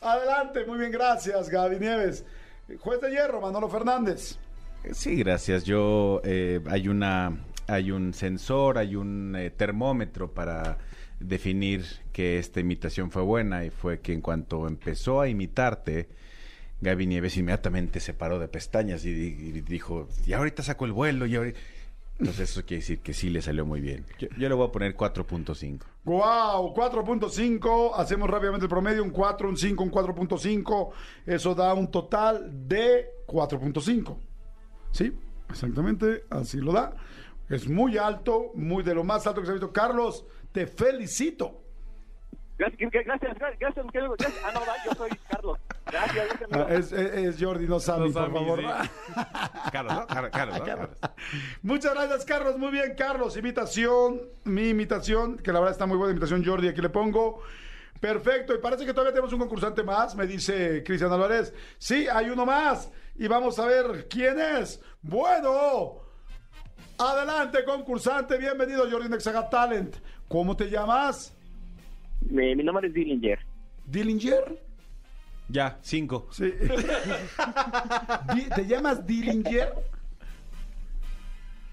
Adelante, 0.00 0.64
muy 0.66 0.78
bien, 0.78 0.90
gracias, 0.90 1.48
Gaby 1.48 1.78
Nieves. 1.78 2.24
Juez 2.80 3.00
de 3.00 3.10
hierro, 3.10 3.40
Manolo 3.40 3.68
Fernández. 3.68 4.38
Sí, 4.92 5.16
gracias. 5.16 5.64
Yo 5.64 6.20
eh, 6.24 6.60
hay 6.68 6.88
una 6.88 7.38
hay 7.66 7.90
un 7.90 8.14
sensor, 8.14 8.78
hay 8.78 8.96
un 8.96 9.34
eh, 9.36 9.50
termómetro 9.50 10.32
para 10.32 10.78
definir 11.20 11.84
que 12.12 12.38
esta 12.38 12.60
imitación 12.60 13.10
fue 13.10 13.22
buena 13.22 13.64
y 13.64 13.70
fue 13.70 14.00
que 14.00 14.12
en 14.12 14.20
cuanto 14.20 14.66
empezó 14.68 15.20
a 15.20 15.28
imitarte, 15.28 16.08
Gaby 16.80 17.06
Nieves 17.06 17.36
inmediatamente 17.36 18.00
se 18.00 18.12
paró 18.14 18.38
de 18.38 18.48
pestañas 18.48 19.04
y, 19.04 19.12
di- 19.14 19.48
y 19.48 19.60
dijo, 19.62 20.08
y 20.26 20.32
ahorita 20.32 20.62
saco 20.62 20.84
el 20.84 20.92
vuelo 20.92 21.26
y 21.26 21.36
ahorita... 21.36 21.58
Entonces 22.16 22.50
eso 22.50 22.64
quiere 22.64 22.80
decir 22.80 23.00
que 23.00 23.12
sí 23.12 23.28
le 23.28 23.42
salió 23.42 23.66
muy 23.66 23.80
bien. 23.80 24.04
Yo, 24.20 24.28
yo 24.38 24.48
le 24.48 24.54
voy 24.54 24.68
a 24.68 24.70
poner 24.70 24.96
4.5. 24.96 25.80
Wow, 26.04 26.72
4.5. 26.72 27.90
Hacemos 27.96 28.30
rápidamente 28.30 28.66
el 28.66 28.70
promedio: 28.70 29.02
un 29.02 29.10
4, 29.10 29.48
un 29.48 29.56
5, 29.56 29.82
un 29.82 29.90
4.5. 29.90 30.90
Eso 31.26 31.56
da 31.56 31.74
un 31.74 31.90
total 31.90 32.68
de 32.68 33.06
4.5. 33.26 34.16
Sí, 34.92 35.12
exactamente, 35.50 36.22
así 36.30 36.58
lo 36.58 36.72
da. 36.72 36.94
Es 37.48 37.68
muy 37.68 37.98
alto, 37.98 38.52
muy 38.54 38.82
de 38.82 38.94
lo 38.94 39.04
más 39.04 39.26
alto 39.26 39.40
que 39.40 39.46
se 39.46 39.52
ha 39.52 39.54
visto. 39.54 39.72
Carlos, 39.72 40.24
te 40.52 40.66
felicito. 40.66 41.60
Gracias, 42.56 42.88
gracias, 42.92 43.36
gracias, 43.58 43.86
gracias. 43.92 44.32
Ah, 44.44 44.50
no, 44.54 44.60
va, 44.60 44.74
yo 44.86 44.92
soy 44.96 45.10
Carlos. 45.28 45.58
Gracias, 45.86 46.14
gracias. 46.28 46.48
Ah, 46.52 46.62
amigo. 46.62 46.68
es, 46.78 46.92
es- 46.92 47.14
es 47.36 47.42
Jordi, 47.42 47.66
no 47.66 47.80
Sammy, 47.80 48.08
No 48.10 48.14
por 48.14 48.22
Sammy, 48.22 48.38
favor. 48.38 48.60
sí. 48.60 49.20
Carlos, 49.72 49.92
¿no? 49.94 50.06
Car- 50.06 50.30
Carlos, 50.30 50.58
¿no? 50.60 50.64
Carlos. 50.64 50.90
Muchas 51.62 51.94
gracias, 51.94 52.24
Carlos. 52.24 52.56
Muy 52.56 52.70
bien, 52.70 52.94
Carlos. 52.96 53.36
Imitación, 53.36 54.20
mi 54.44 54.68
imitación, 54.68 55.36
que 55.38 55.52
la 55.52 55.58
verdad 55.58 55.72
está 55.72 55.86
muy 55.86 55.96
buena 55.98 56.12
imitación, 56.12 56.44
Jordi. 56.44 56.68
Aquí 56.68 56.80
le 56.80 56.90
pongo. 56.90 57.42
Perfecto. 58.00 58.54
Y 58.54 58.58
parece 58.58 58.86
que 58.86 58.92
todavía 58.92 59.12
tenemos 59.12 59.32
un 59.32 59.40
concursante 59.40 59.82
más, 59.82 60.14
me 60.14 60.26
dice 60.26 60.82
Cristian 60.84 61.10
Álvarez. 61.12 61.52
Sí, 61.78 62.06
hay 62.08 62.30
uno 62.30 62.46
más. 62.46 62.90
Y 63.16 63.26
vamos 63.26 63.58
a 63.58 63.66
ver 63.66 64.06
quién 64.08 64.38
es. 64.38 64.80
Bueno. 65.02 66.03
Adelante, 66.98 67.64
concursante. 67.64 68.38
Bienvenido, 68.38 68.88
Jordi 68.90 69.08
Nexaga 69.08 69.48
Talent. 69.48 69.96
¿Cómo 70.28 70.56
te 70.56 70.70
llamas? 70.70 71.34
Mi, 72.30 72.54
mi 72.54 72.62
nombre 72.62 72.88
es 72.88 72.94
Dillinger. 72.94 73.38
¿Dillinger? 73.86 74.62
Ya, 75.48 75.78
5. 75.82 76.28
Sí. 76.30 76.44
Di- 78.34 78.48
¿Te 78.54 78.66
llamas 78.66 79.06
Dillinger? 79.06 79.74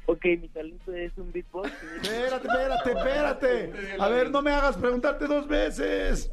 Ok, 0.08 0.26
mi 0.42 0.50
talento 0.50 0.92
es 0.94 1.16
un 1.18 1.32
beatbox. 1.32 1.72
Espérate, 2.02 2.48
espérate, 2.48 2.92
espérate. 2.92 3.74
A 4.02 4.10
ver, 4.10 4.30
no 4.32 4.42
me 4.42 4.52
hagas 4.52 4.76
preguntarte 4.76 5.26
dos 5.28 5.48
veces. 5.48 6.32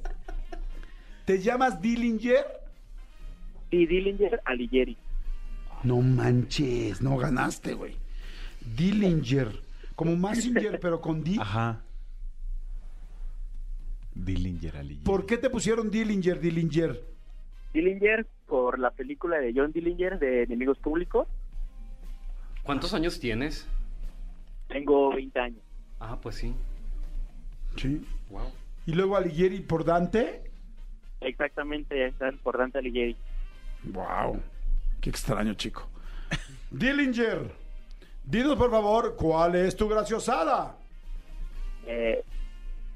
¿Te 1.26 1.38
llamas 1.40 1.80
Dillinger? 1.80 2.44
Sí, 3.70 3.86
Dillinger 3.86 4.40
Alighieri. 4.46 4.96
No 5.84 5.98
manches, 6.00 7.00
no 7.02 7.16
ganaste, 7.18 7.74
güey. 7.74 7.94
Dillinger. 8.76 9.62
Como 9.94 10.16
Massinger, 10.16 10.78
pero 10.80 11.00
con 11.00 11.24
D. 11.24 11.36
Ajá. 11.40 11.82
Dillinger 14.14 14.76
Ali. 14.76 14.96
¿Por 14.96 15.26
qué 15.26 15.38
te 15.38 15.50
pusieron 15.50 15.90
Dillinger, 15.90 16.40
Dillinger? 16.40 17.02
Dillinger 17.72 18.26
por 18.46 18.78
la 18.78 18.90
película 18.90 19.38
de 19.38 19.52
John 19.54 19.72
Dillinger 19.72 20.18
de 20.18 20.42
Enemigos 20.44 20.78
Públicos. 20.78 21.28
¿Cuántos 22.62 22.94
años 22.94 23.20
tienes? 23.20 23.66
Tengo 24.68 25.14
20 25.14 25.38
años. 25.40 25.60
Ah, 26.00 26.18
pues 26.20 26.36
sí. 26.36 26.54
Sí. 27.76 28.04
Wow. 28.30 28.52
Y 28.86 28.92
luego 28.92 29.16
Alighieri 29.16 29.60
por 29.60 29.84
Dante. 29.84 30.42
Exactamente, 31.20 32.06
está 32.06 32.30
por 32.42 32.58
Dante 32.58 32.78
Alighieri. 32.78 33.16
Wow. 33.84 34.40
Qué 35.00 35.10
extraño, 35.10 35.54
chico. 35.54 35.88
Dillinger, 36.70 37.50
dinos 38.28 38.56
por 38.56 38.70
favor, 38.70 39.16
¿cuál 39.16 39.54
es 39.54 39.74
tu 39.74 39.88
graciosada? 39.88 40.76
Eh, 41.86 42.22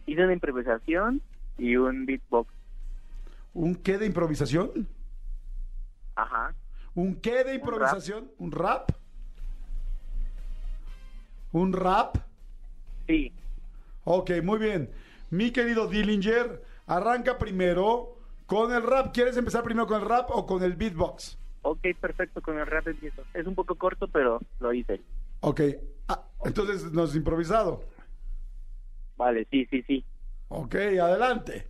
hice 0.07 0.23
una 0.23 0.33
improvisación 0.33 1.23
y 1.59 1.77
un 1.77 2.05
beatbox. 2.05 2.53
¿Un 3.55 3.75
qué 3.75 3.99
de 3.99 4.07
improvisación? 4.07 4.87
Ajá. 6.15 6.55
¿Un 6.95 7.17
qué 7.17 7.45
de 7.45 7.55
improvisación? 7.55 8.31
¿Un 8.39 8.53
rap? 8.53 8.91
¿Un 11.53 11.73
rap? 11.73 12.17
Sí. 13.07 13.33
Ok, 14.05 14.31
muy 14.43 14.59
bien. 14.59 14.91
Mi 15.31 15.51
querido 15.51 15.87
Dillinger, 15.87 16.63
arranca 16.87 17.39
primero 17.39 18.17
con 18.47 18.73
el 18.73 18.83
rap. 18.83 19.15
¿Quieres 19.15 19.37
empezar 19.37 19.63
primero 19.63 19.87
con 19.87 20.01
el 20.01 20.09
rap 20.09 20.31
o 20.31 20.47
con 20.47 20.63
el 20.63 20.75
beatbox? 20.75 21.39
Ok, 21.63 21.81
perfecto, 22.01 22.43
con 22.43 22.59
el 22.59 22.67
rap 22.67 22.89
empiezo. 22.89 23.23
Es 23.33 23.47
un 23.47 23.55
poco 23.55 23.77
corto, 23.77 24.09
pero 24.09 24.41
lo 24.61 24.73
hice. 24.73 25.01
Ok. 25.43 25.61
Ah, 26.09 26.25
entonces 26.45 26.91
nos 26.93 27.11
has 27.11 27.17
improvisado. 27.17 27.85
Vale, 29.17 29.47
sí, 29.51 29.67
sí, 29.71 29.83
sí. 29.87 30.05
Ok, 30.49 30.75
adelante. 30.75 31.67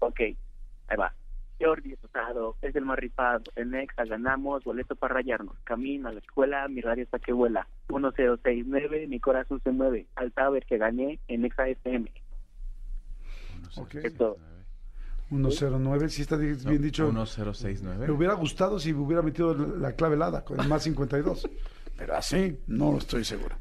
Ok, 0.00 0.20
ahí 0.20 0.96
va. 0.98 1.12
Jordi 1.58 1.94
Rosado 2.02 2.56
es 2.60 2.76
el 2.76 2.84
más 2.84 2.98
rifado. 2.98 3.44
En 3.56 3.70
Nexa 3.70 4.04
ganamos, 4.04 4.62
boleto 4.64 4.94
para 4.94 5.14
rayarnos. 5.14 5.56
Camino 5.64 6.08
a 6.08 6.12
la 6.12 6.18
escuela, 6.20 6.68
mi 6.68 6.82
radio 6.82 7.04
hasta 7.04 7.18
que 7.18 7.32
vuela. 7.32 7.66
1069, 7.88 9.06
mi 9.06 9.20
corazón 9.20 9.60
se 9.64 9.70
mueve. 9.70 10.06
Al 10.16 10.32
saber 10.34 10.66
que 10.66 10.76
gané 10.76 11.18
en 11.28 11.40
Nexa 11.42 11.66
FM. 11.68 12.10
Ok. 13.76 13.94
Esto. 13.96 14.36
109, 15.30 16.08
si 16.10 16.22
está 16.22 16.36
di- 16.36 16.52
bien 16.68 16.82
dicho. 16.82 17.06
Me 17.10 17.14
1069. 17.20 18.10
hubiera 18.12 18.34
gustado 18.34 18.78
si 18.78 18.92
hubiera 18.92 19.22
metido 19.22 19.54
la 19.54 19.92
clave 19.94 20.14
helada 20.14 20.44
con 20.44 20.60
el 20.60 20.68
más 20.68 20.82
52. 20.84 21.48
Pero 21.96 22.16
así, 22.16 22.58
no 22.66 22.98
estoy 22.98 23.24
seguro. 23.24 23.56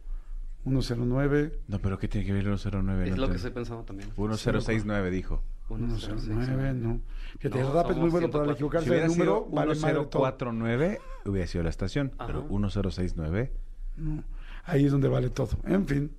109, 0.63 1.59
No, 1.67 1.79
pero 1.79 1.99
¿qué 1.99 2.07
tiene 2.07 2.25
que 2.25 2.33
ver 2.33 2.47
el 2.47 2.57
109? 2.57 3.03
Es 3.05 3.11
No 3.11 3.17
lo 3.21 3.27
que 3.27 3.31
te- 3.33 3.37
estoy 3.37 3.51
pensando 3.51 3.83
también. 3.83 4.09
1069 4.17 5.11
dijo. 5.11 5.43
109, 5.67 6.73
no. 6.73 7.01
Fíjate, 7.39 7.59
No, 7.61 7.67
el 7.67 7.73
rap 7.73 7.91
es 7.91 7.97
muy 7.97 8.09
bueno 8.09 8.29
para 8.31 8.45
104. 8.45 8.53
equivocarse 8.53 8.85
Si 8.85 8.89
hubiera 8.91 9.07
número. 9.07 9.43
sido 9.45 9.55
Vale 9.55 9.75
madre 9.75 9.93
todo. 10.09 10.23
1049, 10.23 10.99
hubiera 11.25 11.47
sido 11.47 11.63
la 11.63 11.69
estación. 11.69 12.11
Ajá. 12.17 12.27
Pero 12.27 12.43
1069. 12.49 13.51
No, 13.97 14.23
ahí 14.63 14.85
es 14.85 14.91
donde 14.91 15.07
vale 15.07 15.29
todo. 15.29 15.57
En 15.65 15.85
fin. 15.87 16.11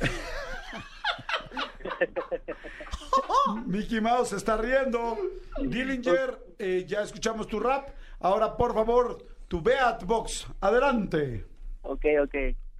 Mickey 3.66 4.00
Mouse 4.00 4.28
se 4.30 4.36
está 4.36 4.56
riendo. 4.56 5.16
Dillinger, 5.62 6.38
eh, 6.58 6.84
ya 6.88 7.02
escuchamos 7.02 7.46
tu 7.48 7.60
rap. 7.60 7.88
Ahora, 8.20 8.56
por 8.56 8.72
favor, 8.74 9.18
tu 9.52 9.60
Beatbox. 9.60 10.46
Adelante. 10.62 11.44
Ok, 11.82 12.06
ok. 12.22 12.34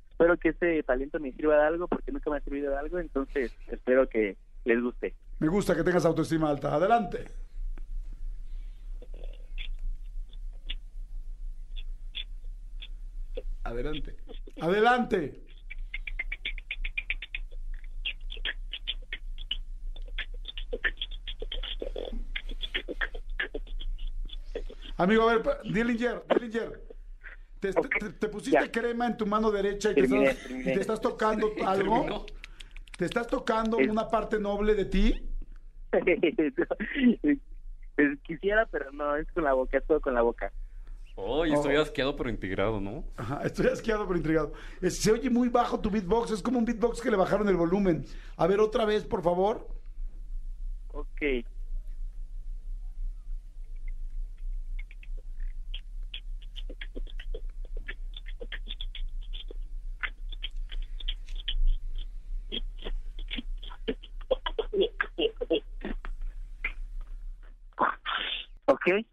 Espero 0.09 0.39
que 0.39 0.49
este 0.49 0.83
talento 0.85 1.21
me 1.21 1.31
sirva 1.33 1.57
de 1.57 1.65
algo 1.65 1.87
porque 1.87 2.11
nunca 2.11 2.31
me 2.31 2.39
ha 2.39 2.41
servido 2.41 2.71
de 2.71 2.79
algo. 2.79 2.99
Entonces, 2.99 3.55
espero 3.69 4.09
que 4.09 4.39
les 4.65 4.81
guste. 4.81 5.15
Me 5.39 5.49
gusta 5.49 5.77
que 5.77 5.85
tengas 5.85 6.07
autoestima 6.07 6.49
alta. 6.49 6.75
Adelante. 6.75 7.27
Adelante. 13.65 14.17
Adelante. 14.59 15.43
Amigo, 25.03 25.29
a 25.29 25.37
ver, 25.37 25.43
Dillinger, 25.65 26.23
Dillinger. 26.38 26.81
¿Te, 27.59 27.71
Ok, 27.71 27.88
te- 27.99 28.11
te 28.12 28.29
pusiste 28.29 28.61
ya. 28.61 28.71
crema 28.71 29.07
en 29.07 29.17
tu 29.17 29.27
mano 29.27 29.51
derecha 29.51 29.91
y 29.91 29.95
te, 29.95 30.03
Terminé, 30.03 30.27
estás, 30.31 30.45
y 30.45 30.49
terminé. 30.49 30.73
te 30.75 30.81
estás 30.81 31.01
tocando 31.01 31.47
algo? 31.67 31.95
Terminó. 32.03 32.27
¿Te 32.99 33.05
estás 33.07 33.27
tocando 33.27 33.79
Es- 33.79 33.88
una 33.88 34.09
parte 34.09 34.38
noble 34.38 34.75
de 34.75 34.85
ti? 34.85 35.29
Pues 37.95 38.19
quisiera, 38.23 38.65
pero 38.71 38.91
no, 38.93 39.17
es 39.17 39.31
con 39.33 39.45
la 39.45 39.53
boca, 39.53 39.77
es 39.77 39.85
todo 39.87 40.01
con 40.01 40.15
la 40.15 40.23
boca. 40.23 40.51
Oh, 41.15 41.45
y 41.45 41.53
estoy 41.53 41.77
Oh. 41.77 41.83
asqueado 41.83 42.17
pero 42.17 42.31
integrado, 42.31 42.81
¿no? 42.81 43.05
Ajá, 43.19 43.43
estoy 43.45 43.67
asqueado 43.67 44.07
pero 44.07 44.17
intrigado. 44.17 44.53
Es- 44.81 44.99
se 44.99 45.12
oye 45.12 45.29
muy 45.29 45.49
bajo 45.51 45.79
tu 45.81 45.91
beatbox, 45.91 46.31
es 46.31 46.43
como 46.43 46.59
un 46.59 46.65
beatbox 46.65 47.01
que 47.03 47.11
le 47.11 47.17
bajaron 47.19 47.49
el 47.49 47.57
volumen. 47.57 48.05
A 48.37 48.47
ver, 48.47 48.61
otra 48.61 48.85
vez, 48.87 49.05
por 49.05 49.23
favor. 49.23 49.69
Ok. 50.93 51.21
Ok. 68.87 69.07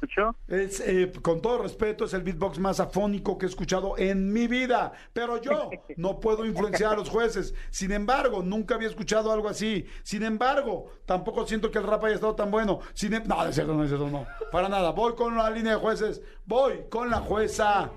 ¿Escuchó? 0.00 0.36
Es, 0.46 0.78
eh, 0.78 1.10
con 1.22 1.42
todo 1.42 1.60
respeto, 1.60 2.04
es 2.04 2.14
el 2.14 2.22
beatbox 2.22 2.60
más 2.60 2.78
afónico 2.78 3.36
que 3.36 3.46
he 3.46 3.48
escuchado 3.48 3.98
en 3.98 4.32
mi 4.32 4.46
vida. 4.46 4.92
Pero 5.12 5.42
yo 5.42 5.70
no 5.96 6.20
puedo 6.20 6.44
influenciar 6.44 6.92
a 6.92 6.96
los 6.96 7.08
jueces. 7.08 7.52
Sin 7.70 7.90
embargo, 7.90 8.44
nunca 8.44 8.76
había 8.76 8.86
escuchado 8.86 9.32
algo 9.32 9.48
así. 9.48 9.86
Sin 10.04 10.22
embargo, 10.22 10.92
tampoco 11.04 11.44
siento 11.48 11.72
que 11.72 11.78
el 11.78 11.84
rap 11.84 12.04
haya 12.04 12.14
estado 12.14 12.36
tan 12.36 12.48
bueno. 12.48 12.78
Sin 12.94 13.12
em- 13.12 13.24
no, 13.26 13.44
es 13.44 13.56
cierto, 13.56 13.74
no, 13.74 13.82
es 13.82 13.88
cierto, 13.90 14.08
no. 14.08 14.24
Para 14.52 14.68
nada. 14.68 14.92
Voy 14.92 15.16
con 15.16 15.36
la 15.36 15.50
línea 15.50 15.72
de 15.72 15.80
jueces. 15.80 16.22
Voy 16.46 16.84
con 16.88 17.10
la 17.10 17.18
jueza 17.18 17.90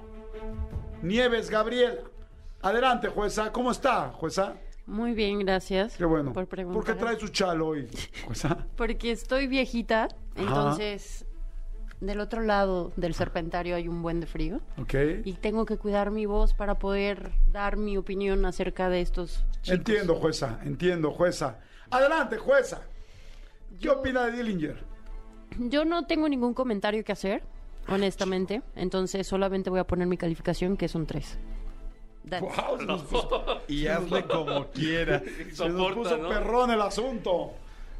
Nieves 1.03 1.51
Gabriela. 1.51 2.01
Adelante, 2.63 3.09
jueza. 3.09 3.51
¿Cómo 3.51 3.69
está, 3.69 4.09
jueza? 4.09 4.55
Muy 4.85 5.13
bien, 5.13 5.39
gracias. 5.39 5.95
Qué 5.97 6.05
bueno. 6.05 6.33
Por 6.33 6.43
¿Por 6.45 6.49
preguntar. 6.49 6.83
qué 6.95 6.99
trae 6.99 7.19
su 7.19 7.27
chal 7.29 7.61
hoy, 7.61 7.87
jueza? 8.25 8.65
Porque 8.75 9.11
estoy 9.11 9.47
viejita, 9.47 10.07
entonces 10.35 11.25
del 11.99 12.19
otro 12.19 12.41
lado 12.41 12.91
del 12.95 13.13
serpentario 13.13 13.75
hay 13.75 13.87
un 13.87 14.01
buen 14.01 14.19
de 14.19 14.25
frío 14.25 14.59
Ok. 14.79 14.95
y 15.23 15.33
tengo 15.33 15.65
que 15.67 15.77
cuidar 15.77 16.09
mi 16.09 16.25
voz 16.25 16.55
para 16.55 16.79
poder 16.79 17.31
dar 17.51 17.77
mi 17.77 17.95
opinión 17.95 18.43
acerca 18.45 18.89
de 18.89 19.01
estos 19.01 19.45
chicos. 19.61 19.77
Entiendo, 19.79 20.15
jueza. 20.15 20.59
Entiendo, 20.63 21.11
jueza. 21.11 21.59
Adelante, 21.91 22.37
jueza. 22.37 22.81
¿Qué 23.79 23.89
opina 23.89 24.25
de 24.25 24.31
Dillinger? 24.31 24.83
Yo 25.59 25.85
no 25.85 26.07
tengo 26.07 26.27
ningún 26.27 26.53
comentario 26.55 27.03
que 27.03 27.11
hacer, 27.11 27.43
honestamente, 27.87 28.61
entonces 28.75 29.27
solamente 29.27 29.69
voy 29.69 29.79
a 29.79 29.83
poner 29.85 30.07
mi 30.07 30.17
calificación 30.17 30.77
que 30.77 30.85
es 30.85 30.95
un 30.95 31.05
3. 31.05 31.37
That's- 32.27 32.41
Wow, 32.41 32.77
nos 32.85 33.01
puso, 33.03 33.61
Y 33.67 33.87
hazle 33.87 34.23
como 34.25 34.67
quiera. 34.67 35.21
se 35.51 35.69
nos 35.69 35.91
puso 35.95 36.17
¿no? 36.17 36.29
perrón 36.29 36.71
el 36.71 36.81
asunto. 36.81 37.53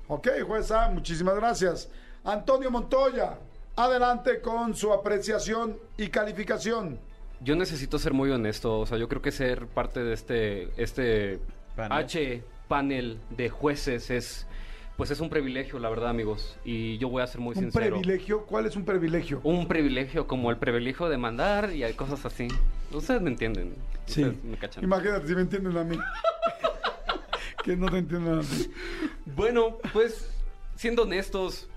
Ok, 0.07 0.27
jueza, 0.45 0.89
muchísimas 0.89 1.35
gracias. 1.35 1.89
Antonio 2.23 2.69
Montoya, 2.69 3.37
adelante 3.75 4.41
con 4.41 4.75
su 4.75 4.91
apreciación 4.93 5.77
y 5.97 6.09
calificación. 6.09 6.99
Yo 7.39 7.55
necesito 7.55 7.97
ser 7.97 8.13
muy 8.13 8.29
honesto, 8.29 8.79
o 8.81 8.85
sea, 8.85 8.97
yo 8.99 9.07
creo 9.09 9.21
que 9.21 9.31
ser 9.31 9.65
parte 9.67 10.03
de 10.03 10.13
este 10.13 10.69
este 10.81 11.39
Panel. 11.75 11.91
H 12.05 12.43
panel 12.67 13.19
de 13.31 13.49
jueces 13.49 14.11
es 14.11 14.45
pues 15.01 15.09
es 15.09 15.19
un 15.19 15.31
privilegio, 15.31 15.79
la 15.79 15.89
verdad, 15.89 16.11
amigos, 16.11 16.59
y 16.63 16.99
yo 16.99 17.09
voy 17.09 17.23
a 17.23 17.25
ser 17.25 17.41
muy 17.41 17.55
Un 17.55 17.63
sincero. 17.63 17.99
privilegio. 17.99 18.45
¿Cuál 18.45 18.67
es 18.67 18.75
un 18.75 18.85
privilegio? 18.85 19.41
Un 19.43 19.67
privilegio 19.67 20.27
como 20.27 20.51
el 20.51 20.57
privilegio 20.57 21.09
de 21.09 21.17
mandar 21.17 21.73
y 21.73 21.83
hay 21.83 21.93
cosas 21.93 22.23
así. 22.23 22.47
Ustedes 22.91 23.19
me 23.19 23.31
entienden. 23.31 23.73
Sí. 24.05 24.23
Ustedes 24.23 24.43
me 24.43 24.57
cachan. 24.57 24.83
Imagínate 24.83 25.27
si 25.27 25.33
me 25.33 25.41
entienden 25.41 25.75
a 25.75 25.83
mí. 25.83 25.97
que 27.63 27.75
no 27.75 27.89
te 27.89 27.97
entiendan 27.97 28.37
a 28.37 28.41
ti. 28.41 28.71
Bueno, 29.25 29.79
pues, 29.91 30.31
siendo 30.75 31.01
honestos. 31.01 31.67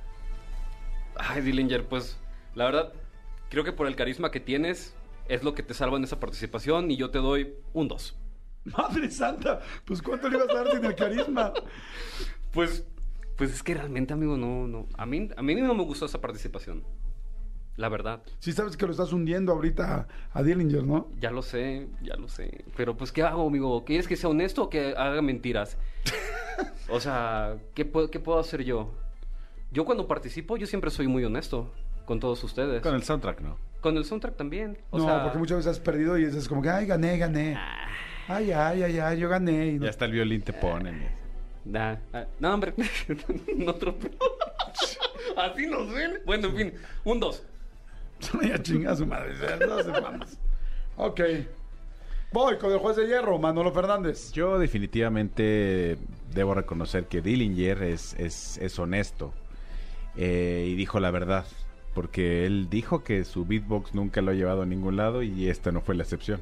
Ay, 1.17 1.41
Dillinger, 1.41 1.87
pues, 1.87 2.19
la 2.55 2.67
verdad, 2.67 2.93
creo 3.49 3.65
que 3.65 3.73
por 3.73 3.87
el 3.87 3.97
carisma 3.97 4.31
que 4.31 4.41
tienes, 4.41 4.95
es 5.29 5.43
lo 5.43 5.55
que 5.55 5.63
te 5.63 5.73
salva 5.73 5.97
en 5.97 6.05
esa 6.05 6.21
participación 6.21 6.91
y 6.91 6.99
yo 6.99 7.11
te 7.11 7.21
doy 7.21 7.55
un 7.73 7.89
2. 7.89 8.19
Madre 8.65 9.11
santa, 9.11 9.63
pues 9.87 10.03
¿cuánto 10.03 10.29
le 10.29 10.37
ibas 10.37 10.51
a 10.51 10.55
dar 10.57 10.73
sin 10.73 10.85
el 10.85 10.95
carisma? 10.95 11.55
Pues, 12.53 12.85
pues 13.37 13.53
es 13.53 13.63
que 13.63 13.75
realmente, 13.75 14.13
amigo, 14.13 14.37
no, 14.37 14.67
no. 14.69 14.87
A 14.97 15.07
mí, 15.07 15.29
a 15.37 15.43
mí 15.43 15.55
no 15.57 15.75
me 15.75 15.85
gustó 15.85 16.07
esa 16.07 16.21
participación. 16.21 16.83
La 17.77 17.89
verdad. 17.89 18.23
Sí 18.39 18.53
sabes 18.53 18.77
que 18.77 18.87
lo 18.87 18.93
estás 18.93 19.13
hundiendo 19.13 19.51
ahorita 19.53 20.07
a, 20.33 20.39
a 20.39 20.43
Dillinger, 20.45 20.85
¿no? 20.85 21.09
Ya 21.19 21.33
lo 21.33 21.43
sé, 21.43 21.89
ya 22.03 22.15
lo 22.17 22.29
sé. 22.29 22.65
Pero 22.77 22.97
pues, 22.97 23.11
¿qué 23.11 23.23
hago, 23.25 23.47
amigo? 23.49 23.85
¿Quieres 23.85 24.07
que 24.07 24.15
sea 24.17 24.31
honesto 24.31 24.63
o 24.65 24.71
que 24.71 24.95
haga 24.97 25.21
mentiras? 25.23 25.77
o 26.89 27.01
sea, 27.01 27.57
¿qué 27.75 27.85
puedo, 27.85 28.11
¿qué 28.13 28.21
puedo 28.21 28.39
hacer 28.39 28.63
yo? 28.63 28.93
Yo 29.73 29.85
cuando 29.85 30.07
participo, 30.07 30.57
yo 30.57 30.69
siempre 30.69 30.91
soy 30.93 31.09
muy 31.09 31.25
honesto. 31.25 31.75
con 32.05 32.21
todos 32.21 32.45
ustedes. 32.45 32.81
Con 32.81 32.95
el 32.95 33.03
soundtrack, 33.03 33.41
¿no? 33.41 33.59
Con 33.81 33.97
el 33.97 34.05
soundtrack 34.05 34.37
también. 34.37 34.79
O 34.91 34.99
no, 34.99 35.05
sea, 35.05 35.25
porque 35.25 35.39
muchas 35.39 35.57
veces 35.59 35.73
has 35.73 35.81
perdido 35.81 36.17
y 36.17 36.25
es 36.25 36.47
como 36.49 36.63
que, 36.63 36.71
ay, 36.71 36.87
gané, 36.87 37.19
gané. 37.19 37.59
Ay, 38.29 38.53
ay, 38.53 38.83
ay, 38.85 38.99
ay, 39.01 39.19
yo 39.19 39.29
gané. 39.29 39.67
Y 39.67 39.79
no- 39.79 39.85
Ya 39.85 39.91
hasta 39.91 40.05
el 40.05 40.13
violín 40.13 40.43
te 40.43 40.53
ponen. 40.53 41.24
Nah, 41.65 41.97
ah, 42.13 42.27
no, 42.41 42.55
hombre. 42.55 42.75
Así 45.37 45.67
nos 45.67 45.93
ven. 45.93 46.21
Bueno, 46.25 46.49
en 46.49 46.57
fin. 46.57 46.73
Un 47.05 47.21
dos. 47.21 47.43
ya 48.43 48.63
chinga 48.63 48.95
su 48.97 49.07
madre. 49.07 49.35
Ok. 50.97 51.21
Voy 52.33 52.59
con 52.59 52.73
el 52.73 52.79
juez 52.79 52.97
de 52.97 53.07
hierro, 53.07 53.39
Manolo 53.39 53.73
Fernández. 53.73 54.33
Yo 54.33 54.59
definitivamente 54.59 55.99
debo 56.33 56.55
reconocer 56.55 57.07
que 57.07 57.21
Dillinger 57.21 57.83
es, 57.85 58.15
es, 58.15 58.59
es 58.59 58.79
honesto 58.79 59.33
eh, 60.17 60.67
y 60.69 60.75
dijo 60.75 60.99
la 60.99 61.13
verdad, 61.13 61.47
porque 61.95 62.45
él 62.45 62.69
dijo 62.69 63.05
que 63.05 63.25
su 63.25 63.45
beatbox 63.45 63.95
nunca 63.95 64.21
lo 64.21 64.33
ha 64.33 64.35
llevado 64.35 64.63
a 64.63 64.67
ningún 64.67 64.97
lado 64.97 65.23
y 65.23 65.49
esta 65.49 65.71
no 65.71 65.81
fue 65.81 65.95
la 65.95 66.03
excepción. 66.03 66.41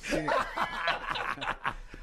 Sí. 0.00 0.18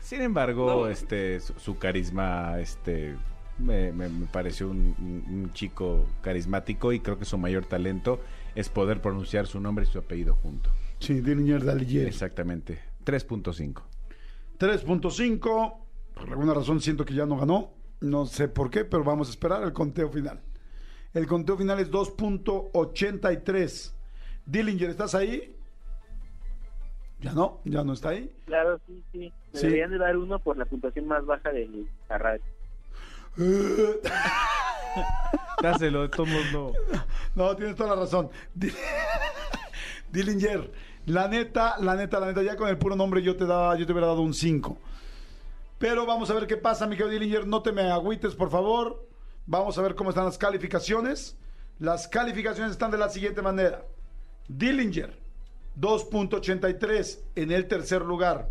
Sin 0.08 0.22
embargo, 0.22 0.68
No. 0.70 0.88
este, 0.88 1.42
su, 1.42 1.52
su 1.60 1.78
carisma, 1.78 2.62
este, 2.62 3.18
me, 3.58 3.92
me- 3.92 4.08
me 4.08 4.26
pareció 4.28 4.70
un, 4.70 4.96
un- 5.00 5.26
un 5.30 5.52
chico 5.52 6.08
carismático 6.22 6.94
y 6.94 7.02
creo 7.02 7.20
que 7.20 7.26
su 7.26 7.38
mayor 7.38 7.66
talento 7.66 8.22
es 8.56 8.70
poder 8.70 9.02
pronunciar 9.02 9.48
su 9.48 9.60
nombre 9.60 9.84
y 9.84 9.88
su 9.92 10.00
apellido 10.00 10.34
junto. 10.36 10.70
Sí, 11.00 11.20
Dillinger 11.20 11.66
Dallier. 11.66 12.08
Exactamente. 12.08 12.80
3.5. 13.04 13.82
3.5. 14.58 15.78
Por 16.14 16.30
alguna 16.30 16.54
razón 16.54 16.80
siento 16.80 17.04
que 17.04 17.14
ya 17.14 17.26
no 17.26 17.36
ganó. 17.38 17.74
No 18.00 18.26
sé 18.28 18.48
por 18.48 18.70
qué, 18.70 18.86
pero 18.86 19.04
vamos 19.04 19.28
a 19.28 19.32
esperar 19.32 19.62
el 19.64 19.74
conteo 19.74 20.10
final. 20.10 20.40
El 21.14 21.28
conteo 21.28 21.58
final 21.58 21.80
es 21.80 21.92
2.83. 21.92 23.92
Dillinger, 24.46 24.90
¿estás 24.90 25.16
ahí? 25.16 25.54
Ya 27.22 27.34
no, 27.34 27.62
ya 27.66 27.84
no 27.84 27.94
está 27.94 28.10
ahí. 28.10 28.32
Claro, 28.46 28.80
sí, 28.86 29.04
sí. 29.12 29.34
Me 29.54 29.60
Sí. 29.60 29.66
deberían 29.68 29.92
de 29.92 29.98
dar 29.98 30.18
uno 30.18 30.40
por 30.40 30.58
la 30.58 30.66
puntuación 30.66 31.08
más 31.08 31.26
baja 31.26 31.52
de 31.52 31.68
la 32.10 32.18
radio. 32.18 32.44
Dáselo, 35.62 36.04
de 36.04 36.10
todos 36.10 36.30
modos 36.30 36.46
no. 36.54 36.72
No, 37.36 37.56
tienes 37.56 37.76
toda 37.76 37.96
la 37.96 38.02
razón. 38.02 38.30
Di- 38.54 38.72
Dillinger, 40.12 40.72
la 41.06 41.28
neta, 41.28 41.76
la 41.80 41.96
neta, 41.96 42.20
la 42.20 42.28
neta, 42.28 42.44
ya 42.44 42.56
con 42.56 42.70
el 42.70 42.78
puro 42.78 42.96
nombre 42.96 43.22
yo 43.22 43.36
te 43.36 43.46
daba, 43.46 43.76
yo 43.78 43.86
te 43.86 43.92
hubiera 43.92 44.08
dado 44.08 44.22
un 44.22 44.34
5. 44.34 44.78
Pero 45.80 46.06
vamos 46.06 46.30
a 46.30 46.34
ver 46.34 46.48
qué 46.48 46.58
pasa, 46.58 46.88
mi 46.88 46.96
querido 46.96 47.10
Dillinger. 47.12 47.48
No 47.48 47.62
te 47.62 47.72
me 47.72 47.92
agüites, 47.92 48.36
por 48.36 48.50
favor. 48.50 49.06
Vamos 49.46 49.78
a 49.78 49.82
ver 49.82 49.96
cómo 49.96 50.10
están 50.10 50.26
las 50.26 50.38
calificaciones. 50.38 51.38
Las 51.80 52.08
calificaciones 52.08 52.72
están 52.72 52.92
de 52.92 52.98
la 52.98 53.10
siguiente 53.10 53.42
manera. 53.42 53.84
Dillinger, 54.48 55.18
2.83 55.80 57.20
en 57.36 57.52
el 57.52 57.68
tercer 57.68 58.02
lugar. 58.02 58.50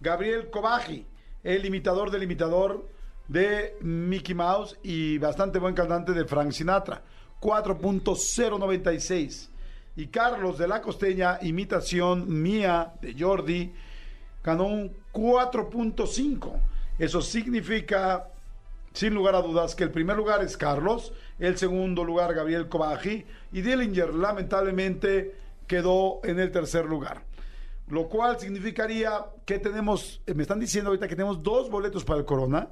Gabriel 0.00 0.50
Kobaji, 0.50 1.06
el 1.44 1.64
imitador 1.64 2.10
del 2.10 2.24
imitador 2.24 2.88
de 3.28 3.76
Mickey 3.80 4.34
Mouse 4.34 4.76
y 4.82 5.18
bastante 5.18 5.60
buen 5.60 5.74
cantante 5.74 6.12
de 6.12 6.24
Frank 6.24 6.50
Sinatra, 6.52 7.02
4.096. 7.40 9.48
Y 9.94 10.06
Carlos 10.06 10.56
de 10.58 10.66
la 10.66 10.80
Costeña, 10.80 11.38
imitación 11.42 12.42
mía 12.42 12.94
de 13.00 13.14
Jordi, 13.18 13.72
ganó 14.42 14.66
un 14.66 14.96
4.5. 15.12 16.60
Eso 16.98 17.20
significa, 17.20 18.28
sin 18.92 19.14
lugar 19.14 19.34
a 19.34 19.42
dudas, 19.42 19.74
que 19.74 19.84
el 19.84 19.90
primer 19.90 20.16
lugar 20.16 20.42
es 20.42 20.56
Carlos, 20.56 21.12
el 21.38 21.58
segundo 21.58 22.04
lugar 22.04 22.34
Gabriel 22.34 22.68
Kobaji 22.68 23.24
y 23.52 23.60
Dillinger 23.60 24.14
lamentablemente 24.14 25.41
quedó 25.76 26.20
en 26.24 26.38
el 26.38 26.50
tercer 26.50 26.84
lugar. 26.84 27.24
Lo 27.88 28.06
cual 28.08 28.38
significaría 28.38 29.24
que 29.46 29.58
tenemos, 29.58 30.20
eh, 30.26 30.34
me 30.34 30.42
están 30.42 30.60
diciendo 30.60 30.90
ahorita 30.90 31.08
que 31.08 31.16
tenemos 31.16 31.42
dos 31.42 31.70
boletos 31.70 32.04
para 32.04 32.18
el 32.20 32.26
Corona. 32.26 32.68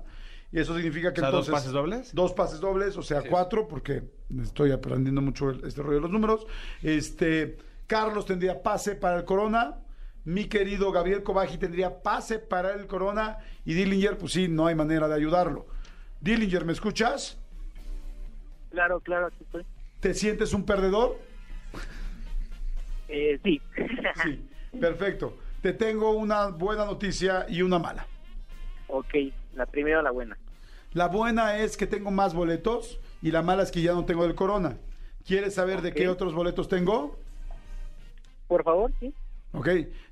Y 0.52 0.58
eso 0.60 0.74
significa 0.74 1.12
que 1.14 1.20
O 1.20 1.24
sea, 1.24 1.30
¿dos 1.30 1.46
entonces... 1.46 1.52
pases 1.62 1.72
dobles? 1.72 2.14
Dos 2.14 2.32
pases 2.34 2.60
dobles, 2.60 2.96
o 2.98 3.02
sea, 3.02 3.22
cuatro, 3.22 3.66
porque 3.68 4.02
estoy 4.42 4.70
aprendiendo 4.72 5.22
mucho 5.22 5.48
el- 5.50 5.64
este 5.64 5.80
rollo 5.82 5.94
de 5.96 6.00
los 6.02 6.10
números. 6.10 6.46
Este, 6.82 7.56
Carlos 7.86 8.26
tendría 8.26 8.62
pase 8.62 8.96
para 8.96 9.16
el 9.18 9.24
Corona. 9.24 9.76
Mi 10.24 10.44
querido 10.44 10.92
Gabriel 10.92 11.22
Kobaji 11.22 11.56
tendría 11.56 12.02
pase 12.02 12.38
para 12.38 12.74
el 12.74 12.86
Corona. 12.86 13.38
Y 13.64 13.72
Dillinger, 13.74 14.18
pues 14.18 14.32
sí, 14.32 14.46
no 14.48 14.66
hay 14.66 14.74
manera 14.74 15.08
de 15.08 15.14
ayudarlo. 15.14 15.66
Dillinger, 16.20 16.66
¿me 16.66 16.72
escuchas? 16.72 17.38
Claro, 18.70 19.00
claro, 19.00 19.26
aquí 19.28 19.38
estoy. 19.40 19.64
¿Te 20.00 20.12
sientes 20.14 20.52
un 20.52 20.64
perdedor? 20.66 21.16
Eh, 23.10 23.38
sí. 23.44 23.60
Sí, 24.22 24.48
perfecto. 24.80 25.36
Te 25.60 25.72
tengo 25.72 26.12
una 26.12 26.46
buena 26.48 26.84
noticia 26.86 27.44
y 27.48 27.62
una 27.62 27.78
mala. 27.78 28.06
ok, 28.88 29.14
la 29.54 29.66
primera 29.66 29.98
o 29.98 30.02
la 30.02 30.10
buena. 30.10 30.38
La 30.92 31.08
buena 31.08 31.58
es 31.58 31.76
que 31.76 31.86
tengo 31.86 32.10
más 32.10 32.34
boletos 32.34 32.98
y 33.22 33.30
la 33.30 33.42
mala 33.42 33.62
es 33.62 33.70
que 33.70 33.82
ya 33.82 33.92
no 33.92 34.04
tengo 34.04 34.24
el 34.24 34.34
Corona. 34.34 34.76
¿Quieres 35.26 35.54
saber 35.54 35.82
de 35.82 35.92
qué 35.92 36.08
otros 36.08 36.34
boletos 36.34 36.68
tengo? 36.68 37.18
Por 38.48 38.64
favor, 38.64 38.90
sí. 38.98 39.14
Ok, 39.52 39.68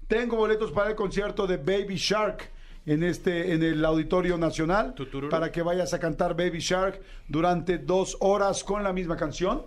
tengo 0.06 0.36
boletos 0.36 0.70
para 0.72 0.90
el 0.90 0.96
concierto 0.96 1.46
de 1.46 1.56
Baby 1.56 1.96
Shark 1.96 2.50
en 2.86 3.02
este 3.02 3.52
en 3.54 3.62
el 3.62 3.84
Auditorio 3.84 4.38
Nacional 4.38 4.94
Tutururu. 4.94 5.28
para 5.30 5.50
que 5.50 5.62
vayas 5.62 5.94
a 5.94 5.98
cantar 5.98 6.36
Baby 6.36 6.58
Shark 6.60 7.00
durante 7.28 7.78
dos 7.78 8.16
horas 8.20 8.62
con 8.64 8.82
la 8.82 8.92
misma 8.92 9.16
canción. 9.16 9.66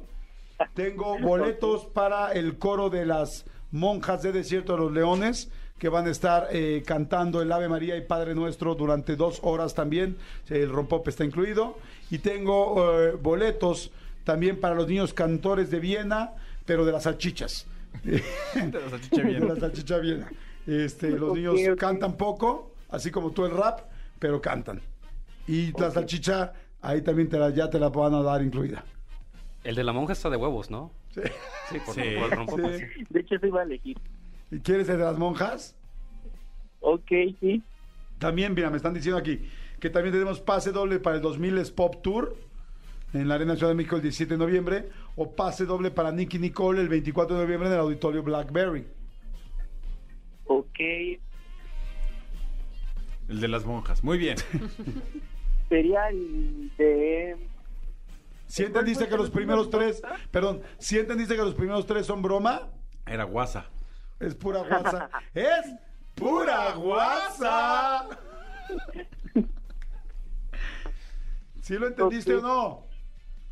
Tengo 0.74 1.20
boletos 1.20 1.86
para 1.86 2.32
el 2.34 2.58
coro 2.58 2.90
de 2.90 3.06
las 3.06 3.46
monjas 3.72 4.22
de 4.22 4.32
Desierto 4.32 4.74
de 4.74 4.80
los 4.80 4.92
Leones 4.92 5.50
que 5.82 5.90
van 5.90 6.06
a 6.06 6.12
estar 6.12 6.48
eh, 6.52 6.84
cantando 6.86 7.42
el 7.42 7.52
Ave 7.52 7.68
María 7.68 7.98
y 7.98 8.02
Padre 8.02 8.36
Nuestro 8.36 8.76
durante 8.76 9.16
dos 9.16 9.40
horas 9.42 9.74
también. 9.74 10.16
El 10.48 10.70
rompope 10.70 11.10
está 11.10 11.26
incluido. 11.26 11.80
Y 12.12 12.20
tengo 12.20 13.00
eh, 13.00 13.18
boletos 13.20 13.92
también 14.24 14.60
para 14.60 14.76
los 14.76 14.88
niños 14.88 15.12
cantores 15.14 15.72
de 15.72 15.80
Viena, 15.80 16.34
pero 16.66 16.86
de 16.86 16.92
las 16.92 17.04
salchichas. 17.04 17.66
De 18.04 18.22
la 18.54 18.90
salchicha 18.92 19.24
bien. 19.24 19.40
De 19.48 19.48
la 19.48 19.56
salchicha 19.56 19.98
viena. 19.98 20.32
Este, 20.68 21.10
los 21.10 21.34
niños 21.34 21.58
cantan 21.78 22.14
poco, 22.14 22.74
así 22.90 23.10
como 23.10 23.32
tú 23.32 23.46
el 23.46 23.52
rap, 23.52 23.80
pero 24.20 24.40
cantan. 24.40 24.82
Y 25.48 25.72
la 25.80 25.90
salchicha, 25.90 26.54
ahí 26.82 27.02
también 27.02 27.28
te 27.28 27.40
la, 27.40 27.50
ya 27.50 27.70
te 27.70 27.80
la 27.80 27.90
van 27.90 28.14
a 28.14 28.22
dar 28.22 28.44
incluida. 28.44 28.84
El 29.64 29.76
de 29.76 29.84
la 29.84 29.94
monja 29.94 30.14
está 30.14 30.30
de 30.30 30.38
huevos, 30.38 30.72
¿no? 30.72 30.92
Sí. 31.12 31.22
Sí, 31.70 31.78
por, 31.86 31.96
Sí. 31.96 32.02
por 32.20 32.26
el 32.26 32.32
rompope, 32.32 32.80
Sí. 32.80 32.86
sí. 32.96 33.06
De 33.10 33.20
hecho, 33.20 33.36
eso 33.36 33.48
iba 33.48 33.62
a 33.62 33.64
elegir. 33.64 33.98
¿Y 34.50 34.60
quieres 34.60 34.90
el 34.90 34.98
de 34.98 35.04
las 35.06 35.18
monjas? 35.18 35.76
Ok, 36.80 37.12
sí. 37.40 37.62
También, 38.18 38.54
mira, 38.54 38.70
me 38.70 38.78
están 38.78 38.94
diciendo 38.94 39.18
aquí 39.20 39.40
que 39.80 39.90
también 39.90 40.14
tenemos 40.14 40.40
pase 40.40 40.72
doble 40.72 41.00
para 41.00 41.16
el 41.18 41.22
2000 41.22 41.58
es 41.58 41.72
Pop 41.72 42.02
Tour 42.04 42.36
en 43.14 43.28
la 43.28 43.36
Arena 43.36 43.56
Ciudad 43.56 43.70
de 43.70 43.76
México 43.76 43.96
el 43.96 44.02
17 44.04 44.34
de 44.34 44.38
noviembre 44.38 44.90
o 45.16 45.32
pase 45.36 45.66
doble 45.66 45.90
para 45.92 46.12
Nicky 46.12 46.38
Nicole 46.40 46.82
el 46.82 46.88
24 46.90 47.36
de 47.36 47.44
noviembre 47.44 47.68
en 47.68 47.74
el 47.76 47.80
Auditorio 47.82 48.24
Blackberry. 48.24 48.86
Ok. 50.46 50.80
El 53.30 53.40
de 53.40 53.48
las 53.48 53.66
monjas. 53.66 54.04
Muy 54.04 54.18
bien. 54.18 54.38
Sería 55.70 56.08
el 56.10 56.72
de... 56.78 57.38
Si 58.52 58.64
entendiste 58.66 59.08
que 59.08 59.16
los 59.16 59.30
primeros 59.30 59.70
tres, 59.70 60.02
perdón, 60.30 60.62
si 60.78 61.00
entendiste 61.00 61.38
que 61.38 61.42
los 61.42 61.56
primeros 61.56 61.86
tres 61.86 62.06
son 62.06 62.22
broma, 62.22 62.68
Era 63.06 63.24
guasa. 63.24 63.68
es 64.20 64.36
pura 64.36 64.60
guasa. 64.60 65.10
es 65.34 65.74
pura 66.16 66.74
guasa. 66.74 68.10
¿Sí 71.62 71.76
lo 71.78 71.88
entendiste 71.88 72.36
o 72.36 72.42
no? 72.42 72.84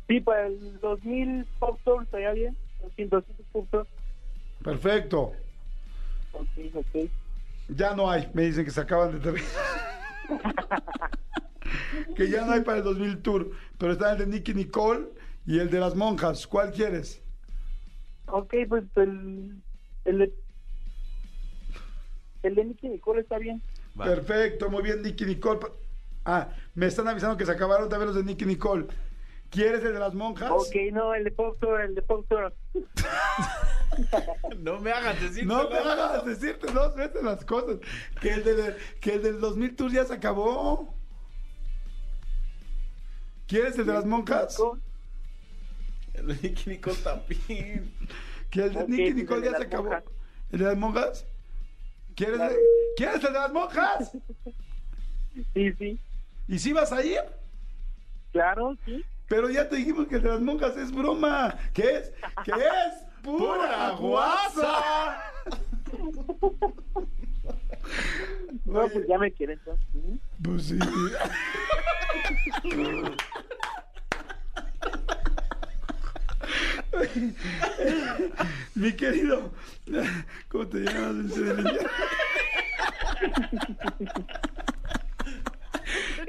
Sí, 0.06 0.20
para 0.20 0.48
el 0.48 0.78
2000 0.80 1.46
Pop 1.58 1.80
Tour 1.82 2.02
estaría 2.02 2.32
bien. 2.32 2.54
200 2.82 3.24
Pop 3.52 3.66
Tour. 3.70 3.86
Perfecto. 4.62 5.32
Ok, 6.32 6.74
ok. 6.74 7.10
Ya 7.70 7.94
no 7.94 8.10
hay, 8.10 8.30
me 8.34 8.42
dicen 8.42 8.66
que 8.66 8.70
se 8.70 8.82
acaban 8.82 9.12
de 9.12 9.20
terminar. 9.20 9.48
que 12.16 12.28
ya 12.28 12.44
no 12.44 12.52
hay 12.52 12.60
para 12.60 12.78
el 12.78 12.84
2000 12.84 13.22
Tour, 13.22 13.50
pero 13.78 13.92
está 13.92 14.12
el 14.12 14.18
de 14.18 14.26
Nicky 14.26 14.54
Nicole 14.54 15.06
y 15.46 15.58
el 15.58 15.70
de 15.70 15.80
las 15.80 15.94
monjas. 15.94 16.46
¿Cuál 16.46 16.72
quieres? 16.72 17.22
Ok, 18.26 18.54
pues 18.68 18.84
el... 18.96 19.62
El 20.04 20.18
de... 20.18 20.34
El 22.42 22.54
de 22.54 22.64
Nicky 22.64 22.88
Nicole 22.88 23.20
está 23.20 23.38
bien. 23.38 23.62
Perfecto, 23.96 24.70
muy 24.70 24.82
bien, 24.82 25.02
Nicky 25.02 25.26
Nicole. 25.26 25.60
Ah, 26.24 26.48
me 26.74 26.86
están 26.86 27.08
avisando 27.08 27.36
que 27.36 27.44
se 27.44 27.52
acabaron 27.52 27.88
también 27.88 28.08
los 28.08 28.16
de 28.16 28.24
Nicky 28.24 28.46
Nicole. 28.46 28.86
¿Quieres 29.50 29.82
el 29.84 29.92
de 29.92 29.98
las 29.98 30.14
monjas? 30.14 30.50
Ok, 30.50 30.76
no, 30.92 31.12
el 31.12 31.24
de 31.24 31.32
Pop 31.32 31.58
Tour, 31.60 31.80
el 31.80 31.94
de 31.94 32.02
Pop 32.02 32.24
Tour. 32.28 32.54
No 34.58 34.78
me 34.78 34.92
hagas 34.92 35.20
decir 35.20 35.44
No 35.44 35.68
me 35.68 35.76
hagas 35.76 36.24
decirte 36.24 36.72
dos 36.72 36.94
veces 36.94 37.22
las 37.22 37.44
cosas. 37.44 37.78
Que 38.20 38.34
el, 38.34 38.44
de, 38.44 38.76
que 39.00 39.14
el 39.14 39.22
del 39.22 39.40
2000 39.40 39.76
Tour 39.76 39.90
ya 39.90 40.04
se 40.04 40.14
acabó. 40.14 40.94
¿Quieres 43.50 43.76
el 43.80 43.86
de 43.86 43.92
las 43.94 44.06
monjas? 44.06 44.62
El 46.14 46.28
de 46.28 46.34
Nicky 46.34 46.70
Nicole 46.70 46.96
también. 46.98 47.92
Que 48.50 48.62
el 48.62 48.74
de 48.74 48.86
Nicky 48.86 49.14
Nicole 49.14 49.46
el 49.46 49.52
ya 49.52 49.58
se 49.58 49.64
acabó. 49.64 49.84
monjas. 49.84 50.04
¿El 50.52 50.58
de 50.60 50.64
las 50.66 50.76
monjas? 50.76 51.26
¿Quieres, 52.14 52.36
Claro. 52.36 52.54
¿Quieres 52.96 53.16
el 53.16 53.22
de 53.22 53.38
las 53.40 53.52
monjas? 53.52 54.12
Sí, 55.54 55.72
sí. 55.78 55.98
¿Y 56.48 56.58
si 56.58 56.72
vas 56.72 56.92
a 56.92 57.04
ir? 57.04 57.20
Claro, 58.32 58.76
sí. 58.84 59.04
Pero 59.28 59.48
ya 59.50 59.68
te 59.68 59.76
dijimos 59.76 60.06
que 60.06 60.16
el 60.16 60.22
de 60.22 60.28
las 60.28 60.40
monjas 60.40 60.76
es 60.76 60.92
broma. 60.92 61.56
¿Qué 61.72 61.96
es? 61.98 62.12
¿Qué 62.44 62.52
es? 62.52 63.06
¡Pura 63.22 63.90
guasa! 63.90 65.22
No, 68.64 68.88
pues 68.88 69.06
ya 69.08 69.18
me 69.18 69.32
quieren. 69.32 69.60
¿sí? 69.92 70.20
Pues 70.42 70.64
sí. 70.66 70.78
Mi 78.74 78.92
querido, 78.92 79.52
¿cómo 80.48 80.66
te 80.66 80.78
llamas? 80.80 81.34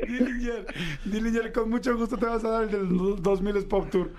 Dillinger? 0.07 0.65
Dillinger, 1.05 1.51
con 1.53 1.69
mucho 1.69 1.95
gusto 1.97 2.17
te 2.17 2.25
vas 2.25 2.43
a 2.43 2.49
dar 2.49 2.63
el 2.63 2.71
del 2.71 3.21
2000 3.21 3.65
Pop 3.65 3.89
Tour. 3.89 4.11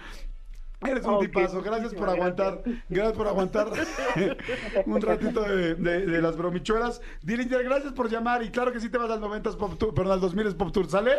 Eres 0.85 1.05
un 1.05 1.21
tipazo, 1.21 1.63
gracias 1.63 1.95
por 1.95 2.09
aguantar, 2.11 2.63
gracias 2.89 3.17
por 3.17 3.29
aguantar 3.29 3.69
un 4.87 5.01
ratito 5.01 5.43
de, 5.43 5.75
de- 5.77 6.07
de 6.07 6.23
las 6.23 6.37
bromichuelas. 6.37 7.01
Dillinger, 7.23 7.63
gracias 7.65 7.93
por 7.93 8.11
llamar 8.11 8.43
y 8.43 8.51
claro 8.51 8.73
que 8.73 8.81
sí 8.81 8.89
te 8.89 8.99
vas 8.99 9.11
al 9.11 9.21
90 9.21 9.53
Pop 9.59 9.79
Tour, 9.79 9.95
perdón, 9.95 10.15
al 10.15 10.21
2000 10.21 10.57
Pop 10.57 10.73
Tour, 10.73 10.89
¿sale? 10.91 11.13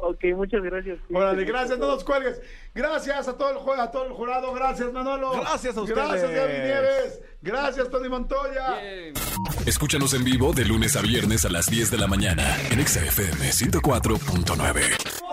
Ok, 0.00 0.24
muchas 0.36 0.62
gracias. 0.62 0.98
sí. 1.08 1.14
Órale, 1.14 1.44
gracias, 1.44 1.78
no 1.78 1.88
nos 1.88 2.04
cuelgues. 2.04 2.40
Gracias 2.74 3.28
a 3.28 3.36
todo 3.36 3.50
el 3.50 3.80
a 3.80 3.90
todo 3.90 4.06
el 4.06 4.12
jurado, 4.12 4.52
gracias 4.52 4.92
Manolo. 4.92 5.32
Gracias 5.32 5.76
a 5.76 5.82
ustedes. 5.82 6.08
Gracias 6.08 6.30
Gaby 6.30 6.52
Nieves. 6.52 7.20
Gracias 7.42 7.90
Tony 7.90 8.08
Montoya. 8.08 8.78
Bien. 8.80 9.14
Escúchanos 9.66 10.14
en 10.14 10.24
vivo 10.24 10.52
de 10.52 10.64
lunes 10.64 10.96
a 10.96 11.02
viernes 11.02 11.44
a 11.44 11.48
las 11.48 11.66
10 11.66 11.90
de 11.90 11.98
la 11.98 12.06
mañana 12.06 12.56
en 12.70 12.80
Exa 12.80 13.00
FM 13.04 13.50
104.9. 13.50 15.28